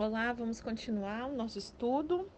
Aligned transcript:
Olá, 0.00 0.32
vamos 0.32 0.60
continuar 0.60 1.26
o 1.26 1.34
nosso 1.34 1.58
estudo 1.58 2.30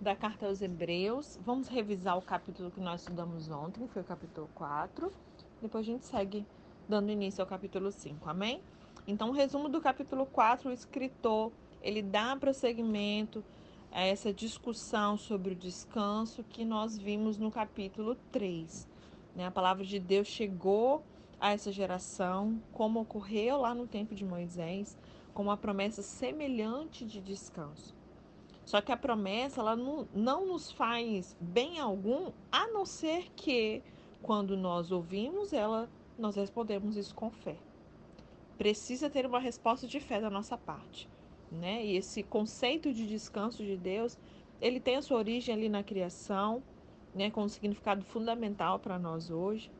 da 0.00 0.16
carta 0.16 0.46
aos 0.46 0.62
Hebreus. 0.62 1.38
Vamos 1.44 1.68
revisar 1.68 2.16
o 2.16 2.22
capítulo 2.22 2.70
que 2.70 2.80
nós 2.80 3.02
estudamos 3.02 3.50
ontem, 3.50 3.86
foi 3.88 4.00
o 4.00 4.04
capítulo 4.06 4.48
4. 4.54 5.12
Depois 5.60 5.84
a 5.84 5.86
gente 5.86 6.06
segue 6.06 6.46
dando 6.88 7.10
início 7.10 7.42
ao 7.42 7.46
capítulo 7.46 7.92
5, 7.92 8.26
amém? 8.26 8.62
Então, 9.06 9.28
o 9.28 9.32
resumo 9.32 9.68
do 9.68 9.82
capítulo 9.82 10.24
4, 10.24 10.70
o 10.70 10.72
escritor, 10.72 11.52
ele 11.82 12.00
dá 12.00 12.34
prosseguimento 12.36 13.44
a 13.92 14.00
essa 14.00 14.32
discussão 14.32 15.18
sobre 15.18 15.52
o 15.52 15.54
descanso 15.54 16.42
que 16.42 16.64
nós 16.64 16.96
vimos 16.96 17.36
no 17.36 17.50
capítulo 17.50 18.16
3. 18.32 18.88
Né? 19.36 19.44
A 19.44 19.50
palavra 19.50 19.84
de 19.84 19.98
Deus 19.98 20.26
chegou 20.26 21.04
a 21.38 21.52
essa 21.52 21.70
geração, 21.70 22.62
como 22.72 23.02
ocorreu 23.02 23.58
lá 23.58 23.74
no 23.74 23.86
tempo 23.86 24.14
de 24.14 24.24
Moisés, 24.24 24.96
com 25.34 25.42
uma 25.42 25.56
promessa 25.56 26.00
semelhante 26.00 27.04
de 27.04 27.20
descanso. 27.20 27.94
Só 28.64 28.80
que 28.80 28.92
a 28.92 28.96
promessa 28.96 29.60
ela 29.60 29.76
não, 29.76 30.08
não 30.14 30.46
nos 30.46 30.70
faz 30.70 31.36
bem 31.38 31.78
algum, 31.78 32.32
a 32.50 32.66
não 32.68 32.86
ser 32.86 33.30
que, 33.36 33.82
quando 34.22 34.56
nós 34.56 34.90
ouvimos 34.90 35.52
ela, 35.52 35.90
nós 36.18 36.36
respondemos 36.36 36.96
isso 36.96 37.14
com 37.14 37.30
fé. 37.30 37.56
Precisa 38.56 39.10
ter 39.10 39.26
uma 39.26 39.40
resposta 39.40 39.86
de 39.86 40.00
fé 40.00 40.20
da 40.20 40.30
nossa 40.30 40.56
parte. 40.56 41.08
Né? 41.50 41.84
E 41.84 41.96
esse 41.96 42.22
conceito 42.22 42.92
de 42.92 43.06
descanso 43.06 43.62
de 43.62 43.76
Deus, 43.76 44.16
ele 44.60 44.80
tem 44.80 44.96
a 44.96 45.02
sua 45.02 45.18
origem 45.18 45.54
ali 45.54 45.68
na 45.68 45.82
criação, 45.82 46.62
né, 47.14 47.30
com 47.30 47.42
um 47.42 47.48
significado 47.48 48.04
fundamental 48.04 48.78
para 48.78 48.98
nós 48.98 49.30
hoje. 49.30 49.70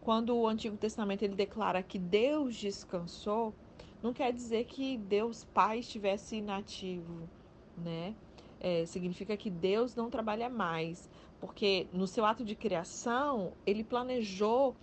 Quando 0.00 0.34
o 0.34 0.48
Antigo 0.48 0.76
Testamento 0.76 1.22
ele 1.22 1.34
declara 1.34 1.82
que 1.82 1.98
Deus 1.98 2.56
descansou, 2.56 3.54
não 4.02 4.12
quer 4.12 4.32
dizer 4.32 4.64
que 4.64 4.96
Deus 4.96 5.44
Pai 5.44 5.78
estivesse 5.78 6.36
inativo, 6.36 7.28
né? 7.76 8.14
É, 8.58 8.84
significa 8.86 9.36
que 9.36 9.50
Deus 9.50 9.94
não 9.94 10.10
trabalha 10.10 10.48
mais, 10.48 11.10
porque 11.40 11.86
no 11.92 12.06
seu 12.06 12.24
ato 12.24 12.44
de 12.44 12.54
criação 12.54 13.52
ele 13.66 13.82
planejou 13.82 14.76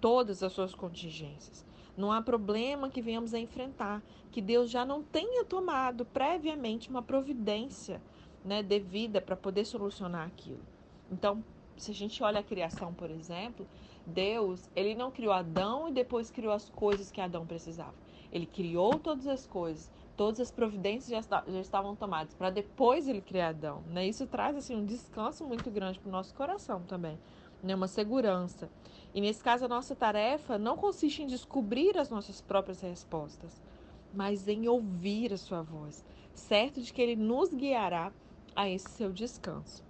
todas 0.00 0.42
as 0.42 0.52
suas 0.52 0.74
contingências. 0.74 1.64
Não 1.96 2.12
há 2.12 2.20
problema 2.20 2.90
que 2.90 3.00
venhamos 3.00 3.32
a 3.32 3.38
enfrentar 3.38 4.02
que 4.30 4.42
Deus 4.42 4.70
já 4.70 4.84
não 4.84 5.02
tenha 5.02 5.44
tomado 5.44 6.04
previamente 6.04 6.90
uma 6.90 7.02
providência 7.02 8.02
né, 8.44 8.62
devida 8.62 9.20
para 9.20 9.34
poder 9.34 9.64
solucionar 9.64 10.26
aquilo. 10.26 10.60
Então, 11.10 11.42
se 11.76 11.90
a 11.90 11.94
gente 11.94 12.22
olha 12.22 12.40
a 12.40 12.44
criação, 12.44 12.92
por 12.92 13.10
exemplo, 13.10 13.66
Deus, 14.06 14.68
ele 14.76 14.94
não 14.94 15.10
criou 15.10 15.32
Adão 15.32 15.88
e 15.88 15.92
depois 15.92 16.30
criou 16.30 16.52
as 16.52 16.68
coisas 16.68 17.10
que 17.10 17.20
Adão 17.20 17.46
precisava. 17.46 17.94
Ele 18.32 18.46
criou 18.46 18.98
todas 18.98 19.26
as 19.26 19.46
coisas, 19.46 19.90
todas 20.16 20.40
as 20.40 20.50
providências 20.50 21.10
já, 21.10 21.44
já 21.46 21.60
estavam 21.60 21.94
tomadas 21.94 22.34
para 22.34 22.50
depois 22.50 23.06
ele 23.06 23.20
criar 23.20 23.48
Adão. 23.48 23.82
Né? 23.88 24.06
Isso 24.06 24.26
traz 24.26 24.56
assim 24.56 24.74
um 24.74 24.84
descanso 24.84 25.44
muito 25.44 25.70
grande 25.70 25.98
para 25.98 26.08
o 26.08 26.12
nosso 26.12 26.34
coração 26.34 26.82
também, 26.82 27.18
né? 27.62 27.74
uma 27.74 27.88
segurança. 27.88 28.68
E 29.14 29.20
nesse 29.20 29.42
caso 29.42 29.64
a 29.64 29.68
nossa 29.68 29.94
tarefa 29.94 30.58
não 30.58 30.76
consiste 30.76 31.22
em 31.22 31.26
descobrir 31.26 31.96
as 31.98 32.10
nossas 32.10 32.40
próprias 32.40 32.80
respostas, 32.80 33.62
mas 34.12 34.48
em 34.48 34.68
ouvir 34.68 35.32
a 35.32 35.36
sua 35.36 35.62
voz, 35.62 36.04
certo 36.34 36.80
de 36.80 36.92
que 36.92 37.02
ele 37.02 37.16
nos 37.16 37.52
guiará 37.52 38.12
a 38.54 38.68
esse 38.68 38.88
seu 38.90 39.12
descanso. 39.12 39.84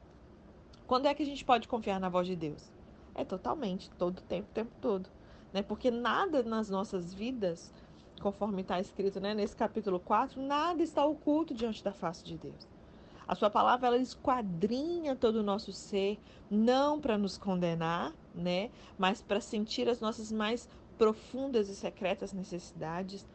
Quando 0.86 1.06
é 1.06 1.14
que 1.14 1.22
a 1.22 1.26
gente 1.26 1.44
pode 1.44 1.66
confiar 1.66 1.98
na 1.98 2.08
voz 2.08 2.26
de 2.26 2.36
Deus? 2.36 2.70
É 3.14 3.24
totalmente, 3.24 3.90
todo 3.90 4.18
o 4.18 4.22
tempo, 4.22 4.48
o 4.50 4.54
tempo 4.54 4.70
todo. 4.80 5.08
Né? 5.52 5.62
Porque 5.62 5.90
nada 5.90 6.42
nas 6.42 6.68
nossas 6.68 7.14
vidas 7.14 7.72
conforme 8.20 8.62
está 8.62 8.80
escrito 8.80 9.20
né, 9.20 9.34
nesse 9.34 9.54
capítulo 9.54 10.00
4, 10.00 10.40
nada 10.40 10.82
está 10.82 11.04
oculto 11.04 11.54
diante 11.54 11.82
da 11.82 11.92
face 11.92 12.24
de 12.24 12.36
Deus. 12.36 12.66
A 13.28 13.34
sua 13.34 13.50
palavra 13.50 13.88
ela 13.88 13.98
esquadrinha 13.98 15.16
todo 15.16 15.36
o 15.36 15.42
nosso 15.42 15.72
ser, 15.72 16.18
não 16.50 17.00
para 17.00 17.18
nos 17.18 17.36
condenar, 17.36 18.12
né, 18.34 18.70
mas 18.96 19.20
para 19.20 19.40
sentir 19.40 19.88
as 19.88 20.00
nossas 20.00 20.30
mais 20.30 20.68
profundas 20.96 21.68
e 21.68 21.74
secretas 21.74 22.32
necessidades. 22.32 23.26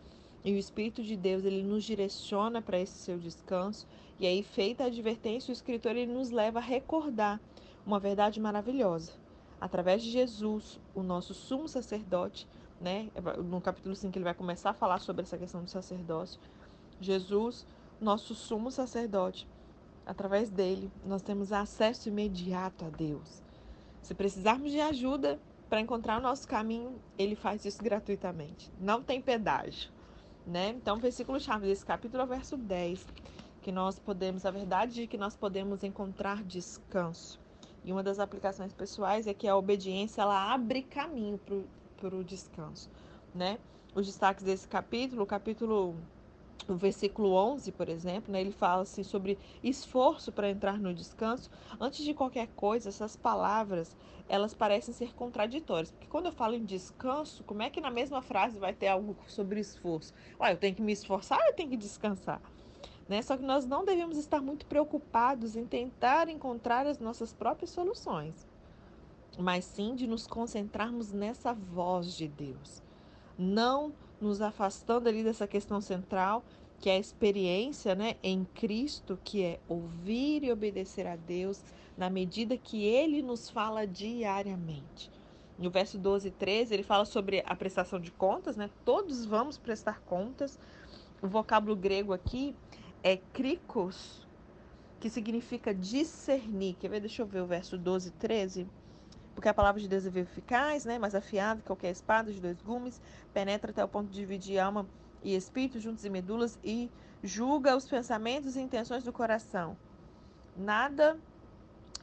E 0.43 0.53
o 0.53 0.57
Espírito 0.57 1.03
de 1.03 1.15
Deus 1.15 1.43
ele 1.43 1.61
nos 1.61 1.83
direciona 1.83 2.61
para 2.61 2.79
esse 2.79 2.97
seu 2.97 3.17
descanso. 3.17 3.85
E 4.19 4.25
aí, 4.25 4.41
feita 4.41 4.83
a 4.83 4.87
advertência, 4.87 5.51
o 5.51 5.53
escritor 5.53 5.95
ele 5.95 6.11
nos 6.11 6.31
leva 6.31 6.59
a 6.59 6.61
recordar 6.61 7.39
uma 7.85 7.99
verdade 7.99 8.39
maravilhosa. 8.39 9.11
Através 9.59 10.01
de 10.01 10.09
Jesus, 10.09 10.79
o 10.95 11.03
nosso 11.03 11.33
sumo 11.33 11.67
sacerdote, 11.67 12.47
né? 12.81 13.09
No 13.45 13.61
capítulo 13.61 13.95
5 13.95 14.17
ele 14.17 14.25
vai 14.25 14.33
começar 14.33 14.71
a 14.71 14.73
falar 14.73 14.99
sobre 14.99 15.21
essa 15.21 15.37
questão 15.37 15.63
do 15.63 15.69
sacerdócio. 15.69 16.39
Jesus, 16.99 17.65
nosso 17.99 18.33
sumo 18.33 18.71
sacerdote, 18.71 19.47
através 20.05 20.49
dele 20.49 20.91
nós 21.05 21.21
temos 21.21 21.53
acesso 21.53 22.09
imediato 22.09 22.85
a 22.85 22.89
Deus. 22.89 23.43
Se 24.01 24.15
precisarmos 24.15 24.71
de 24.71 24.79
ajuda 24.79 25.39
para 25.69 25.79
encontrar 25.79 26.17
o 26.19 26.21
nosso 26.21 26.47
caminho, 26.47 26.99
ele 27.17 27.35
faz 27.35 27.63
isso 27.63 27.81
gratuitamente. 27.81 28.71
Não 28.79 29.01
tem 29.01 29.21
pedágio, 29.21 29.91
né? 30.45 30.69
Então, 30.69 30.97
versículo 30.97 31.39
chave 31.39 31.67
desse 31.67 31.85
capítulo 31.85 32.23
é 32.23 32.25
o 32.25 32.27
verso 32.27 32.57
10, 32.57 33.05
que 33.61 33.71
nós 33.71 33.99
podemos, 33.99 34.45
a 34.45 34.51
verdade 34.51 35.03
é 35.03 35.07
que 35.07 35.17
nós 35.17 35.35
podemos 35.35 35.83
encontrar 35.83 36.43
descanso. 36.43 37.39
E 37.85 37.91
uma 37.91 38.03
das 38.03 38.19
aplicações 38.19 38.73
pessoais 38.73 39.27
é 39.27 39.33
que 39.33 39.47
a 39.47 39.55
obediência 39.55 40.21
ela 40.21 40.53
abre 40.53 40.81
caminho 40.81 41.39
para 42.01 42.15
o 42.15 42.23
descanso, 42.23 42.89
né? 43.33 43.59
Os 43.93 44.07
destaques 44.07 44.43
desse 44.43 44.67
capítulo, 44.67 45.21
o 45.21 45.25
capítulo 45.27 45.95
o 46.67 46.75
versículo 46.75 47.33
11, 47.33 47.71
por 47.71 47.89
exemplo, 47.89 48.31
né, 48.31 48.39
ele 48.39 48.51
fala 48.51 48.83
assim 48.83 49.03
sobre 49.03 49.37
esforço 49.63 50.31
para 50.31 50.49
entrar 50.49 50.79
no 50.79 50.93
descanso. 50.93 51.49
Antes 51.79 52.05
de 52.05 52.13
qualquer 52.13 52.47
coisa, 52.55 52.89
essas 52.89 53.15
palavras, 53.15 53.95
elas 54.29 54.53
parecem 54.53 54.93
ser 54.93 55.13
contraditórias. 55.13 55.91
Porque 55.91 56.07
quando 56.07 56.27
eu 56.27 56.31
falo 56.31 56.53
em 56.53 56.63
descanso, 56.63 57.43
como 57.43 57.63
é 57.63 57.69
que 57.69 57.81
na 57.81 57.89
mesma 57.89 58.21
frase 58.21 58.59
vai 58.59 58.73
ter 58.73 58.87
algo 58.87 59.15
sobre 59.27 59.59
esforço? 59.59 60.13
Ué, 60.39 60.53
eu 60.53 60.57
tenho 60.57 60.75
que 60.75 60.81
me 60.81 60.93
esforçar 60.93 61.39
eu 61.47 61.53
tenho 61.53 61.69
que 61.69 61.77
descansar? 61.77 62.41
Né? 63.09 63.21
Só 63.21 63.35
que 63.35 63.43
nós 63.43 63.65
não 63.65 63.83
devemos 63.83 64.17
estar 64.17 64.41
muito 64.41 64.65
preocupados 64.65 65.55
em 65.55 65.65
tentar 65.65 66.29
encontrar 66.29 66.85
as 66.85 66.99
nossas 66.99 67.33
próprias 67.33 67.71
soluções 67.71 68.50
mas 69.37 69.65
sim 69.65 69.95
de 69.95 70.07
nos 70.07 70.27
concentrarmos 70.27 71.11
nessa 71.11 71.53
voz 71.53 72.13
de 72.15 72.27
Deus. 72.27 72.81
Não 73.37 73.93
nos 74.19 74.41
afastando 74.41 75.09
ali 75.09 75.23
dessa 75.23 75.47
questão 75.47 75.81
central, 75.81 76.43
que 76.79 76.89
é 76.89 76.95
a 76.95 76.99
experiência 76.99 77.95
né, 77.95 78.15
em 78.23 78.43
Cristo, 78.43 79.19
que 79.23 79.43
é 79.43 79.59
ouvir 79.67 80.43
e 80.43 80.51
obedecer 80.51 81.07
a 81.07 81.15
Deus 81.15 81.63
na 81.97 82.09
medida 82.09 82.57
que 82.57 82.83
Ele 82.83 83.21
nos 83.21 83.49
fala 83.49 83.85
diariamente. 83.85 85.11
No 85.57 85.69
verso 85.69 85.97
12 85.97 86.27
e 86.27 86.31
13, 86.31 86.73
ele 86.73 86.81
fala 86.81 87.05
sobre 87.05 87.43
a 87.45 87.55
prestação 87.55 87.99
de 87.99 88.09
contas, 88.09 88.57
né? 88.57 88.67
Todos 88.83 89.25
vamos 89.25 89.59
prestar 89.59 90.01
contas. 90.01 90.57
O 91.21 91.27
vocábulo 91.27 91.75
grego 91.75 92.13
aqui 92.13 92.55
é 93.03 93.17
krikos, 93.17 94.25
que 94.99 95.07
significa 95.07 95.71
discernir. 95.71 96.75
Quer 96.79 96.89
ver? 96.89 96.99
Deixa 97.01 97.21
eu 97.21 97.27
ver 97.27 97.41
o 97.41 97.45
verso 97.45 97.77
12 97.77 98.07
e 98.09 98.11
13 98.13 98.67
porque 99.41 99.49
a 99.49 99.53
palavra 99.55 99.81
de 99.81 99.87
Deus 99.87 100.05
é 100.05 100.19
eficaz, 100.19 100.85
né, 100.85 100.99
mais 100.99 101.15
afiada 101.15 101.61
que 101.61 101.65
qualquer 101.65 101.89
espada 101.89 102.31
de 102.31 102.39
dois 102.39 102.61
gumes, 102.61 103.01
penetra 103.33 103.71
até 103.71 103.83
o 103.83 103.87
ponto 103.87 104.07
de 104.11 104.13
dividir 104.13 104.59
alma 104.59 104.85
e 105.23 105.35
espírito 105.35 105.79
juntos 105.79 106.05
e 106.05 106.11
medulas 106.11 106.59
e 106.63 106.91
julga 107.23 107.75
os 107.75 107.87
pensamentos 107.87 108.55
e 108.55 108.61
intenções 108.61 109.03
do 109.03 109.11
coração. 109.11 109.75
Nada 110.55 111.17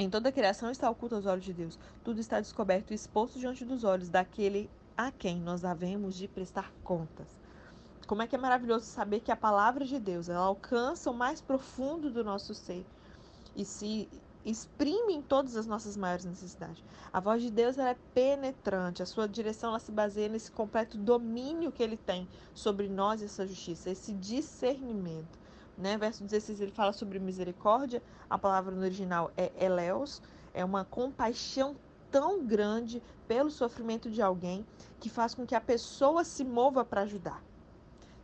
em 0.00 0.10
toda 0.10 0.30
a 0.30 0.32
criação 0.32 0.68
está 0.68 0.90
oculto 0.90 1.14
aos 1.14 1.26
olhos 1.26 1.44
de 1.44 1.52
Deus. 1.52 1.78
Tudo 2.02 2.18
está 2.18 2.40
descoberto 2.40 2.90
e 2.90 2.94
exposto 2.94 3.38
diante 3.38 3.64
dos 3.64 3.84
olhos 3.84 4.08
daquele 4.08 4.68
a 4.96 5.12
quem 5.12 5.38
nós 5.38 5.64
havemos 5.64 6.16
de 6.16 6.26
prestar 6.26 6.72
contas. 6.82 7.28
Como 8.08 8.20
é 8.20 8.26
que 8.26 8.34
é 8.34 8.38
maravilhoso 8.38 8.86
saber 8.86 9.20
que 9.20 9.30
a 9.30 9.36
palavra 9.36 9.84
de 9.84 10.00
Deus 10.00 10.28
ela 10.28 10.44
alcança 10.44 11.08
o 11.08 11.14
mais 11.14 11.40
profundo 11.40 12.10
do 12.10 12.24
nosso 12.24 12.52
ser 12.52 12.84
e 13.54 13.64
se 13.64 14.08
exprime 14.50 15.12
em 15.12 15.22
todas 15.22 15.56
as 15.56 15.66
nossas 15.66 15.96
maiores 15.96 16.24
necessidades. 16.24 16.82
A 17.12 17.20
voz 17.20 17.42
de 17.42 17.50
Deus 17.50 17.78
é 17.78 17.96
penetrante, 18.14 19.02
a 19.02 19.06
sua 19.06 19.28
direção 19.28 19.70
ela 19.70 19.78
se 19.78 19.92
baseia 19.92 20.28
nesse 20.28 20.50
completo 20.50 20.96
domínio 20.96 21.70
que 21.70 21.82
ele 21.82 21.96
tem 21.96 22.26
sobre 22.54 22.88
nós 22.88 23.20
e 23.20 23.26
essa 23.26 23.46
justiça, 23.46 23.90
esse 23.90 24.12
discernimento. 24.14 25.38
Né? 25.76 25.96
Verso 25.98 26.24
16 26.24 26.60
ele 26.60 26.72
fala 26.72 26.92
sobre 26.92 27.18
misericórdia, 27.18 28.02
a 28.28 28.38
palavra 28.38 28.74
no 28.74 28.82
original 28.82 29.30
é 29.36 29.52
eleos, 29.58 30.22
é 30.54 30.64
uma 30.64 30.84
compaixão 30.84 31.76
tão 32.10 32.44
grande 32.44 33.02
pelo 33.26 33.50
sofrimento 33.50 34.10
de 34.10 34.22
alguém 34.22 34.66
que 34.98 35.10
faz 35.10 35.34
com 35.34 35.46
que 35.46 35.54
a 35.54 35.60
pessoa 35.60 36.24
se 36.24 36.42
mova 36.42 36.84
para 36.84 37.02
ajudar 37.02 37.42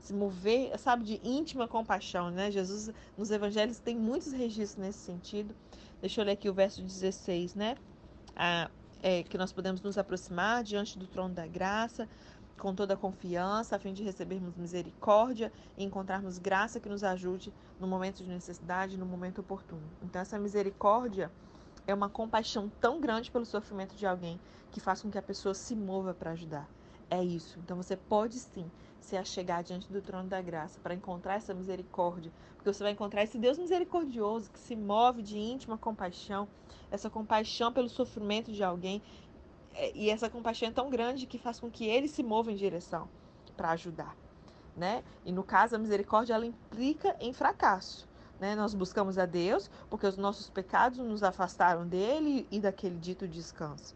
se 0.04 0.12
mover, 0.12 0.78
sabe, 0.78 1.02
de 1.02 1.20
íntima 1.24 1.66
compaixão, 1.66 2.30
né? 2.30 2.50
Jesus 2.50 2.90
nos 3.16 3.30
evangelhos 3.30 3.78
tem 3.78 3.96
muitos 3.96 4.32
registros 4.32 4.76
nesse 4.76 4.98
sentido. 4.98 5.54
Deixa 6.04 6.20
eu 6.20 6.24
ler 6.26 6.32
aqui 6.32 6.50
o 6.50 6.52
verso 6.52 6.82
16, 6.82 7.54
né? 7.54 7.78
Ah, 8.36 8.70
é, 9.02 9.22
que 9.22 9.38
nós 9.38 9.54
podemos 9.54 9.80
nos 9.80 9.96
aproximar 9.96 10.62
diante 10.62 10.98
do 10.98 11.06
trono 11.06 11.32
da 11.32 11.46
graça 11.46 12.06
com 12.58 12.74
toda 12.74 12.92
a 12.92 12.96
confiança, 12.98 13.74
a 13.74 13.78
fim 13.78 13.94
de 13.94 14.02
recebermos 14.02 14.54
misericórdia 14.54 15.50
e 15.78 15.82
encontrarmos 15.82 16.36
graça 16.36 16.78
que 16.78 16.90
nos 16.90 17.02
ajude 17.02 17.50
no 17.80 17.86
momento 17.86 18.22
de 18.22 18.28
necessidade, 18.28 18.98
no 18.98 19.06
momento 19.06 19.38
oportuno. 19.40 19.80
Então, 20.02 20.20
essa 20.20 20.38
misericórdia 20.38 21.32
é 21.86 21.94
uma 21.94 22.10
compaixão 22.10 22.70
tão 22.82 23.00
grande 23.00 23.30
pelo 23.30 23.46
sofrimento 23.46 23.96
de 23.96 24.06
alguém 24.06 24.38
que 24.72 24.80
faz 24.80 25.00
com 25.00 25.10
que 25.10 25.16
a 25.16 25.22
pessoa 25.22 25.54
se 25.54 25.74
mova 25.74 26.12
para 26.12 26.32
ajudar. 26.32 26.68
É 27.10 27.22
isso. 27.22 27.58
Então, 27.60 27.76
você 27.76 27.96
pode 27.96 28.38
sim 28.40 28.70
se 29.00 29.16
achegar 29.16 29.62
diante 29.62 29.92
do 29.92 30.00
trono 30.02 30.28
da 30.28 30.40
graça 30.40 30.80
para 30.80 30.94
encontrar 30.94 31.34
essa 31.34 31.54
misericórdia, 31.54 32.32
porque 32.56 32.72
você 32.72 32.82
vai 32.82 32.92
encontrar 32.92 33.22
esse 33.22 33.38
Deus 33.38 33.58
misericordioso 33.58 34.50
que 34.50 34.58
se 34.58 34.74
move 34.74 35.22
de 35.22 35.38
íntima 35.38 35.76
compaixão, 35.78 36.48
essa 36.90 37.10
compaixão 37.10 37.72
pelo 37.72 37.88
sofrimento 37.88 38.50
de 38.52 38.64
alguém 38.64 39.02
é, 39.74 39.92
e 39.96 40.10
essa 40.10 40.30
compaixão 40.30 40.68
é 40.68 40.72
tão 40.72 40.90
grande 40.90 41.26
que 41.26 41.38
faz 41.38 41.60
com 41.60 41.70
que 41.70 41.84
ele 41.86 42.08
se 42.08 42.22
mova 42.22 42.50
em 42.52 42.56
direção 42.56 43.08
para 43.56 43.70
ajudar, 43.72 44.16
né? 44.76 45.04
E 45.24 45.32
no 45.32 45.44
caso 45.44 45.76
a 45.76 45.78
misericórdia 45.78 46.34
ela 46.34 46.46
implica 46.46 47.16
em 47.20 47.32
fracasso, 47.32 48.08
né? 48.40 48.54
Nós 48.56 48.74
buscamos 48.74 49.18
a 49.18 49.26
Deus 49.26 49.70
porque 49.90 50.06
os 50.06 50.16
nossos 50.16 50.48
pecados 50.50 50.98
nos 50.98 51.22
afastaram 51.22 51.86
dele 51.86 52.46
e 52.50 52.60
daquele 52.60 52.98
dito 52.98 53.28
descanso. 53.28 53.94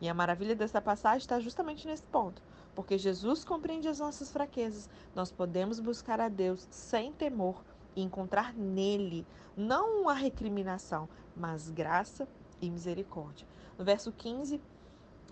E 0.00 0.08
a 0.08 0.14
maravilha 0.14 0.54
dessa 0.54 0.80
passagem 0.80 1.18
está 1.18 1.40
justamente 1.40 1.86
nesse 1.86 2.02
ponto, 2.04 2.42
porque 2.74 2.98
Jesus 2.98 3.44
compreende 3.44 3.88
as 3.88 3.98
nossas 3.98 4.30
fraquezas. 4.30 4.88
Nós 5.14 5.32
podemos 5.32 5.80
buscar 5.80 6.20
a 6.20 6.28
Deus 6.28 6.66
sem 6.70 7.12
temor 7.12 7.62
e 7.94 8.02
encontrar 8.02 8.52
nele 8.52 9.26
não 9.56 10.02
uma 10.02 10.12
recriminação, 10.12 11.08
mas 11.34 11.70
graça 11.70 12.28
e 12.60 12.70
misericórdia. 12.70 13.46
No 13.78 13.84
verso 13.84 14.12
15, 14.12 14.60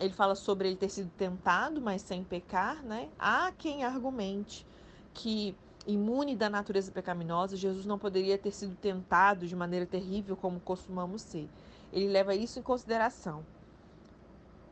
ele 0.00 0.12
fala 0.12 0.34
sobre 0.34 0.68
ele 0.68 0.76
ter 0.76 0.88
sido 0.88 1.10
tentado, 1.10 1.80
mas 1.80 2.02
sem 2.02 2.24
pecar, 2.24 2.82
né? 2.82 3.08
Há 3.18 3.52
quem 3.56 3.84
argumente 3.84 4.66
que 5.12 5.54
imune 5.86 6.34
da 6.34 6.48
natureza 6.48 6.90
pecaminosa, 6.90 7.56
Jesus 7.56 7.84
não 7.84 7.98
poderia 7.98 8.38
ter 8.38 8.50
sido 8.50 8.74
tentado 8.76 9.46
de 9.46 9.54
maneira 9.54 9.86
terrível 9.86 10.36
como 10.36 10.58
costumamos 10.58 11.22
ser. 11.22 11.48
Ele 11.92 12.08
leva 12.08 12.34
isso 12.34 12.58
em 12.58 12.62
consideração. 12.62 13.44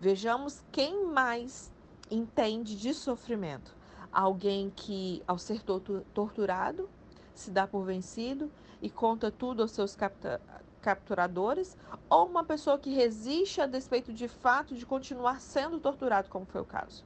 Vejamos 0.02 0.64
quem 0.72 1.06
mais 1.06 1.70
entende 2.10 2.74
de 2.76 2.92
sofrimento. 2.92 3.72
Alguém 4.10 4.68
que, 4.74 5.22
ao 5.28 5.38
ser 5.38 5.62
torturado, 6.12 6.90
se 7.32 7.52
dá 7.52 7.68
por 7.68 7.84
vencido 7.84 8.50
e 8.82 8.90
conta 8.90 9.30
tudo 9.30 9.62
aos 9.62 9.70
seus 9.70 9.96
capturadores, 10.80 11.78
ou 12.10 12.26
uma 12.26 12.42
pessoa 12.42 12.80
que 12.80 12.92
resiste 12.92 13.60
a 13.60 13.66
despeito 13.66 14.12
de 14.12 14.26
fato 14.26 14.74
de 14.74 14.84
continuar 14.84 15.40
sendo 15.40 15.78
torturado, 15.78 16.28
como 16.28 16.46
foi 16.46 16.62
o 16.62 16.64
caso. 16.66 17.04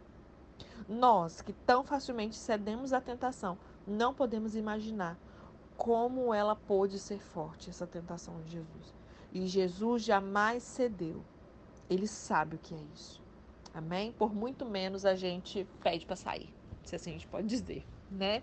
Nós, 0.89 1.43
que 1.43 1.53
tão 1.53 1.85
facilmente 1.85 2.35
cedemos 2.35 2.95
à 2.95 3.01
tentação, 3.03 3.59
não 3.87 4.15
podemos 4.15 4.57
imaginar 4.57 5.19
como 5.77 6.33
ela 6.33 6.57
pôde 6.57 6.99
ser 6.99 7.21
forte, 7.21 7.69
essa 7.69 7.87
tentação 7.87 8.41
de 8.41 8.53
Jesus. 8.53 8.95
E 9.35 9.47
Jesus 9.47 10.03
jamais 10.03 10.63
cedeu. 10.63 11.23
Ele 11.89 12.07
sabe 12.07 12.57
o 12.57 12.59
que 12.59 12.75
é 12.75 12.81
isso. 12.95 13.23
Amém? 13.75 14.13
Por 14.13 14.35
muito 14.35 14.65
menos 14.65 15.05
a 15.05 15.15
gente 15.15 15.67
pede 15.83 16.07
para 16.07 16.17
sair, 16.17 16.49
se 16.83 16.97
assim 16.97 17.11
a 17.11 17.13
gente 17.13 17.27
pode 17.27 17.47
dizer, 17.47 17.85
né? 18.11 18.43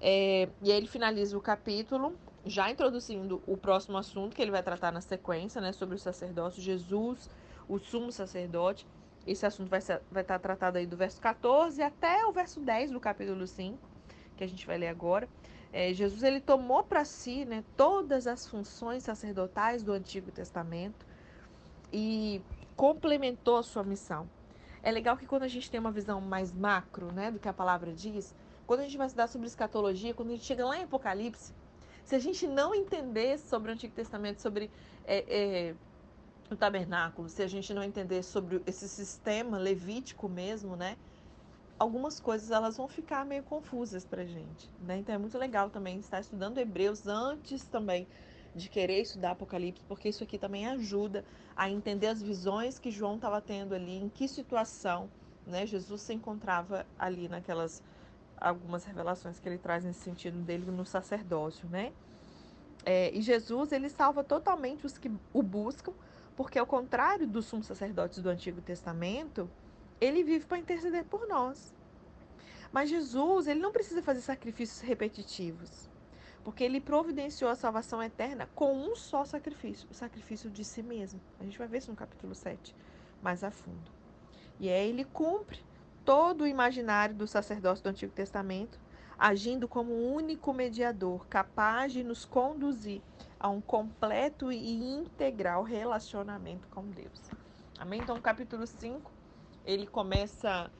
É, 0.00 0.48
e 0.62 0.70
aí 0.70 0.76
ele 0.76 0.86
finaliza 0.86 1.36
o 1.36 1.40
capítulo 1.40 2.14
já 2.44 2.70
introduzindo 2.70 3.42
o 3.46 3.56
próximo 3.56 3.96
assunto 3.96 4.36
que 4.36 4.42
ele 4.42 4.50
vai 4.50 4.62
tratar 4.62 4.92
na 4.92 5.00
sequência, 5.00 5.60
né, 5.60 5.72
sobre 5.72 5.94
o 5.94 5.98
sacerdócio, 5.98 6.62
Jesus, 6.62 7.30
o 7.68 7.78
sumo 7.78 8.12
sacerdote. 8.12 8.86
Esse 9.26 9.46
assunto 9.46 9.70
vai, 9.70 9.80
ser, 9.80 10.02
vai 10.10 10.22
estar 10.22 10.38
tratado 10.38 10.76
aí 10.76 10.86
do 10.86 10.96
verso 10.96 11.20
14 11.20 11.82
até 11.82 12.26
o 12.26 12.32
verso 12.32 12.60
10 12.60 12.90
do 12.90 13.00
capítulo 13.00 13.46
5, 13.46 13.78
que 14.36 14.44
a 14.44 14.46
gente 14.46 14.66
vai 14.66 14.76
ler 14.76 14.88
agora. 14.88 15.28
É, 15.72 15.92
Jesus 15.92 16.22
ele 16.22 16.40
tomou 16.40 16.84
para 16.84 17.04
si 17.04 17.44
né, 17.44 17.64
todas 17.76 18.26
as 18.26 18.46
funções 18.46 19.02
sacerdotais 19.02 19.82
do 19.82 19.92
Antigo 19.92 20.30
Testamento 20.30 21.06
e 21.94 22.42
complementou 22.74 23.56
a 23.56 23.62
sua 23.62 23.84
missão. 23.84 24.28
É 24.82 24.90
legal 24.90 25.16
que 25.16 25.26
quando 25.26 25.44
a 25.44 25.48
gente 25.48 25.70
tem 25.70 25.78
uma 25.78 25.92
visão 25.92 26.20
mais 26.20 26.52
macro 26.52 27.12
né, 27.12 27.30
do 27.30 27.38
que 27.38 27.48
a 27.48 27.52
palavra 27.52 27.92
diz, 27.92 28.34
quando 28.66 28.80
a 28.80 28.82
gente 28.82 28.98
vai 28.98 29.06
estudar 29.06 29.28
sobre 29.28 29.46
escatologia, 29.46 30.12
quando 30.12 30.30
a 30.30 30.32
gente 30.32 30.44
chega 30.44 30.66
lá 30.66 30.76
em 30.76 30.82
Apocalipse, 30.82 31.54
se 32.04 32.16
a 32.16 32.18
gente 32.18 32.48
não 32.48 32.74
entender 32.74 33.38
sobre 33.38 33.70
o 33.70 33.74
Antigo 33.74 33.94
Testamento, 33.94 34.42
sobre 34.42 34.70
é, 35.06 35.24
é, 35.28 35.74
o 36.50 36.56
tabernáculo, 36.56 37.28
se 37.28 37.42
a 37.42 37.46
gente 37.46 37.72
não 37.72 37.82
entender 37.82 38.24
sobre 38.24 38.60
esse 38.66 38.88
sistema 38.88 39.56
levítico 39.56 40.28
mesmo, 40.28 40.74
né? 40.74 40.96
Algumas 41.78 42.20
coisas 42.20 42.50
elas 42.50 42.76
vão 42.76 42.88
ficar 42.88 43.24
meio 43.24 43.42
confusas 43.44 44.04
para 44.04 44.24
gente, 44.24 44.68
né? 44.82 44.98
Então 44.98 45.14
é 45.14 45.18
muito 45.18 45.38
legal 45.38 45.70
também 45.70 45.98
estar 45.98 46.20
estudando 46.20 46.58
Hebreus 46.58 47.06
antes 47.06 47.64
também 47.64 48.06
de 48.54 48.68
querer 48.68 49.00
estudar 49.00 49.30
Apocalipse, 49.30 49.82
porque 49.88 50.08
isso 50.08 50.22
aqui 50.22 50.38
também 50.38 50.66
ajuda 50.66 51.24
a 51.56 51.70
entender 51.70 52.08
as 52.08 52.22
visões 52.22 52.78
que 52.78 52.90
João 52.90 53.16
estava 53.16 53.40
tendo 53.40 53.74
ali, 53.74 53.96
em 53.96 54.08
que 54.08 54.26
situação, 54.26 55.08
né? 55.46 55.66
Jesus 55.66 56.02
se 56.02 56.12
encontrava 56.12 56.86
ali 56.98 57.28
naquelas 57.28 57.82
algumas 58.36 58.84
revelações 58.84 59.38
que 59.38 59.48
ele 59.48 59.58
traz 59.58 59.84
nesse 59.84 60.00
sentido 60.00 60.38
dele 60.38 60.70
no 60.70 60.84
sacerdócio, 60.84 61.68
né? 61.68 61.92
É, 62.84 63.10
e 63.16 63.22
Jesus, 63.22 63.72
ele 63.72 63.88
salva 63.88 64.22
totalmente 64.22 64.84
os 64.84 64.98
que 64.98 65.10
o 65.32 65.42
buscam, 65.42 65.92
porque 66.36 66.58
ao 66.58 66.66
contrário 66.66 67.26
dos 67.26 67.46
sumos 67.46 67.66
sacerdotes 67.66 68.20
do 68.20 68.28
Antigo 68.28 68.60
Testamento, 68.60 69.48
ele 70.00 70.22
vive 70.22 70.44
para 70.44 70.58
interceder 70.58 71.04
por 71.04 71.26
nós. 71.26 71.72
Mas 72.72 72.90
Jesus, 72.90 73.46
ele 73.46 73.60
não 73.60 73.72
precisa 73.72 74.02
fazer 74.02 74.20
sacrifícios 74.20 74.80
repetitivos, 74.80 75.88
porque 76.44 76.62
ele 76.62 76.80
providenciou 76.80 77.50
a 77.50 77.56
salvação 77.56 78.02
eterna 78.02 78.48
com 78.54 78.76
um 78.76 78.94
só 78.94 79.24
sacrifício, 79.24 79.88
o 79.90 79.94
sacrifício 79.94 80.50
de 80.50 80.64
si 80.64 80.82
mesmo. 80.82 81.20
A 81.40 81.44
gente 81.44 81.58
vai 81.58 81.66
ver 81.66 81.78
isso 81.78 81.90
no 81.90 81.96
capítulo 81.96 82.34
7, 82.34 82.76
mais 83.22 83.42
a 83.42 83.50
fundo. 83.50 83.90
E 84.60 84.68
aí 84.68 84.88
ele 84.88 85.04
cumpre 85.04 85.64
todo 86.04 86.42
o 86.42 86.46
imaginário 86.46 87.14
do 87.14 87.26
sacerdócio 87.26 87.82
do 87.82 87.88
Antigo 87.88 88.12
Testamento, 88.12 88.78
agindo 89.18 89.66
como 89.66 89.94
único 89.94 90.52
mediador, 90.52 91.26
capaz 91.28 91.92
de 91.92 92.04
nos 92.04 92.24
conduzir 92.24 93.00
a 93.40 93.48
um 93.48 93.60
completo 93.60 94.52
e 94.52 94.84
integral 94.84 95.62
relacionamento 95.62 96.68
com 96.68 96.84
Deus. 96.90 97.20
Amém? 97.78 98.00
Então, 98.00 98.20
capítulo 98.20 98.66
5, 98.66 99.10
ele 99.64 99.86
começa 99.86 100.70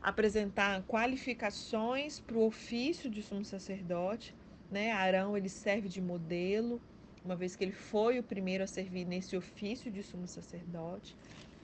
a 0.00 0.08
apresentar 0.08 0.82
qualificações 0.84 2.18
para 2.18 2.36
o 2.36 2.46
ofício 2.46 3.10
de 3.10 3.22
sumo 3.22 3.44
sacerdote. 3.44 4.34
Né? 4.72 4.90
Arão 4.90 5.36
ele 5.36 5.50
serve 5.50 5.86
de 5.86 6.00
modelo, 6.00 6.80
uma 7.22 7.36
vez 7.36 7.54
que 7.54 7.62
ele 7.62 7.72
foi 7.72 8.18
o 8.18 8.22
primeiro 8.22 8.64
a 8.64 8.66
servir 8.66 9.04
nesse 9.04 9.36
ofício 9.36 9.90
de 9.92 10.02
sumo 10.02 10.26
sacerdote. 10.26 11.14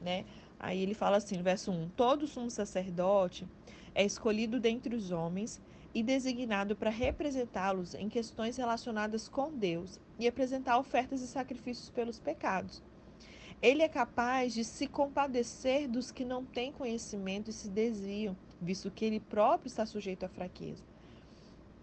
Né? 0.02 0.26
Aí 0.60 0.82
ele 0.82 0.92
fala 0.92 1.16
assim, 1.16 1.42
verso 1.42 1.70
1: 1.70 1.88
Todo 1.96 2.26
sumo 2.26 2.50
sacerdote 2.50 3.48
é 3.94 4.04
escolhido 4.04 4.60
dentre 4.60 4.94
os 4.94 5.10
homens 5.10 5.58
e 5.94 6.02
designado 6.02 6.76
para 6.76 6.90
representá-los 6.90 7.94
em 7.94 8.10
questões 8.10 8.58
relacionadas 8.58 9.26
com 9.26 9.50
Deus 9.50 9.98
e 10.18 10.28
apresentar 10.28 10.78
ofertas 10.78 11.22
e 11.22 11.26
sacrifícios 11.26 11.88
pelos 11.88 12.20
pecados. 12.20 12.82
Ele 13.62 13.82
é 13.82 13.88
capaz 13.88 14.52
de 14.52 14.62
se 14.64 14.86
compadecer 14.86 15.88
dos 15.88 16.12
que 16.12 16.26
não 16.26 16.44
têm 16.44 16.70
conhecimento 16.70 17.48
e 17.48 17.54
se 17.54 17.70
desviam, 17.70 18.36
visto 18.60 18.90
que 18.90 19.06
ele 19.06 19.18
próprio 19.18 19.68
está 19.68 19.86
sujeito 19.86 20.26
à 20.26 20.28
fraqueza. 20.28 20.84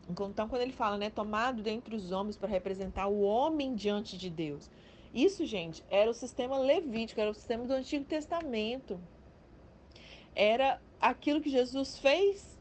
Então, 0.09 0.47
quando 0.47 0.61
ele 0.61 0.71
fala, 0.71 0.97
né, 0.97 1.09
tomado 1.09 1.63
dentre 1.63 1.95
os 1.95 2.11
homens 2.11 2.37
para 2.37 2.47
representar 2.47 3.07
o 3.07 3.21
homem 3.21 3.73
diante 3.73 4.17
de 4.17 4.29
Deus, 4.29 4.69
isso, 5.13 5.45
gente, 5.45 5.83
era 5.89 6.09
o 6.09 6.13
sistema 6.13 6.57
levítico, 6.57 7.21
era 7.21 7.31
o 7.31 7.33
sistema 7.33 7.65
do 7.65 7.73
Antigo 7.73 8.05
Testamento. 8.05 8.99
Era 10.35 10.81
aquilo 10.99 11.41
que 11.41 11.49
Jesus 11.49 11.97
fez 11.97 12.59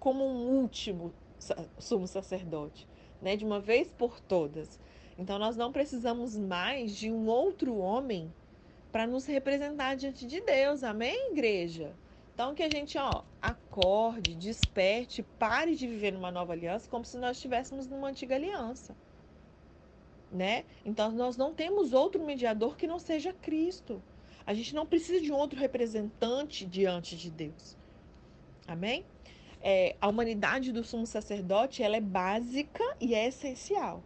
como 0.00 0.24
um 0.24 0.60
último 0.60 1.14
sumo 1.78 2.06
sacerdote, 2.06 2.86
né? 3.22 3.36
De 3.36 3.44
uma 3.44 3.60
vez 3.60 3.92
por 3.92 4.20
todas. 4.20 4.80
Então 5.18 5.38
nós 5.38 5.56
não 5.56 5.72
precisamos 5.72 6.36
mais 6.36 6.96
de 6.96 7.10
um 7.10 7.28
outro 7.28 7.76
homem 7.76 8.32
para 8.90 9.06
nos 9.06 9.24
representar 9.26 9.94
diante 9.94 10.26
de 10.26 10.40
Deus. 10.40 10.82
Amém, 10.82 11.30
igreja? 11.32 11.94
Então 12.34 12.54
que 12.54 12.62
a 12.62 12.68
gente, 12.68 12.98
ó, 12.98 13.22
acorde, 13.40 14.34
desperte, 14.34 15.22
pare 15.22 15.74
de 15.76 15.86
viver 15.86 16.12
numa 16.12 16.30
nova 16.30 16.52
aliança 16.52 16.90
como 16.90 17.04
se 17.04 17.16
nós 17.16 17.36
estivéssemos 17.36 17.86
numa 17.86 18.08
antiga 18.08 18.34
aliança 18.34 18.94
né? 20.34 20.64
Então 20.84 21.12
nós 21.12 21.36
não 21.36 21.54
temos 21.54 21.92
outro 21.92 22.22
mediador 22.22 22.76
que 22.76 22.86
não 22.86 22.98
seja 22.98 23.32
Cristo. 23.32 24.02
A 24.44 24.52
gente 24.52 24.74
não 24.74 24.84
precisa 24.84 25.20
de 25.20 25.32
um 25.32 25.36
outro 25.36 25.58
representante 25.58 26.66
diante 26.66 27.16
de 27.16 27.30
Deus. 27.30 27.76
Amém? 28.66 29.06
É, 29.62 29.96
a 30.00 30.08
humanidade 30.08 30.72
do 30.72 30.84
sumo 30.84 31.06
sacerdote 31.06 31.82
ela 31.82 31.96
é 31.96 32.00
básica 32.00 32.84
e 33.00 33.14
é 33.14 33.28
essencial. 33.28 34.02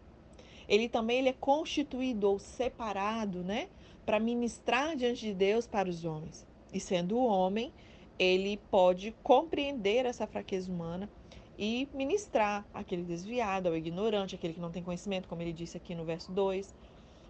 Ele 0.67 0.87
também 0.87 1.17
ele 1.17 1.29
é 1.29 1.33
constituído 1.33 2.29
ou 2.29 2.39
separado, 2.39 3.43
né, 3.43 3.67
para 4.05 4.19
ministrar 4.19 4.95
diante 4.95 5.21
de 5.21 5.33
Deus 5.33 5.65
para 5.65 5.89
os 5.89 6.05
homens. 6.05 6.45
E 6.71 6.79
sendo 6.79 7.17
o 7.17 7.25
homem, 7.25 7.73
ele 8.19 8.57
pode 8.69 9.15
compreender 9.23 10.05
essa 10.05 10.27
fraqueza 10.27 10.69
humana 10.69 11.09
e 11.57 11.87
ministrar 11.93 12.65
aquele 12.73 13.03
desviado, 13.03 13.69
ao 13.69 13.77
ignorante, 13.77 14.35
aquele 14.35 14.53
que 14.53 14.59
não 14.59 14.71
tem 14.71 14.83
conhecimento, 14.83 15.27
como 15.27 15.41
ele 15.41 15.53
disse 15.53 15.77
aqui 15.77 15.95
no 15.95 16.03
verso 16.03 16.31
2. 16.31 16.75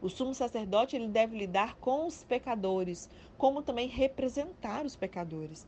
O 0.02 0.10
sumo 0.10 0.34
sacerdote 0.34 0.96
ele 0.96 1.08
deve 1.08 1.38
lidar 1.38 1.76
com 1.76 2.08
os 2.08 2.24
pecadores, 2.24 3.10
como 3.38 3.62
também 3.62 3.88
representar 3.88 4.86
os 4.86 4.96
pecadores. 4.96 5.68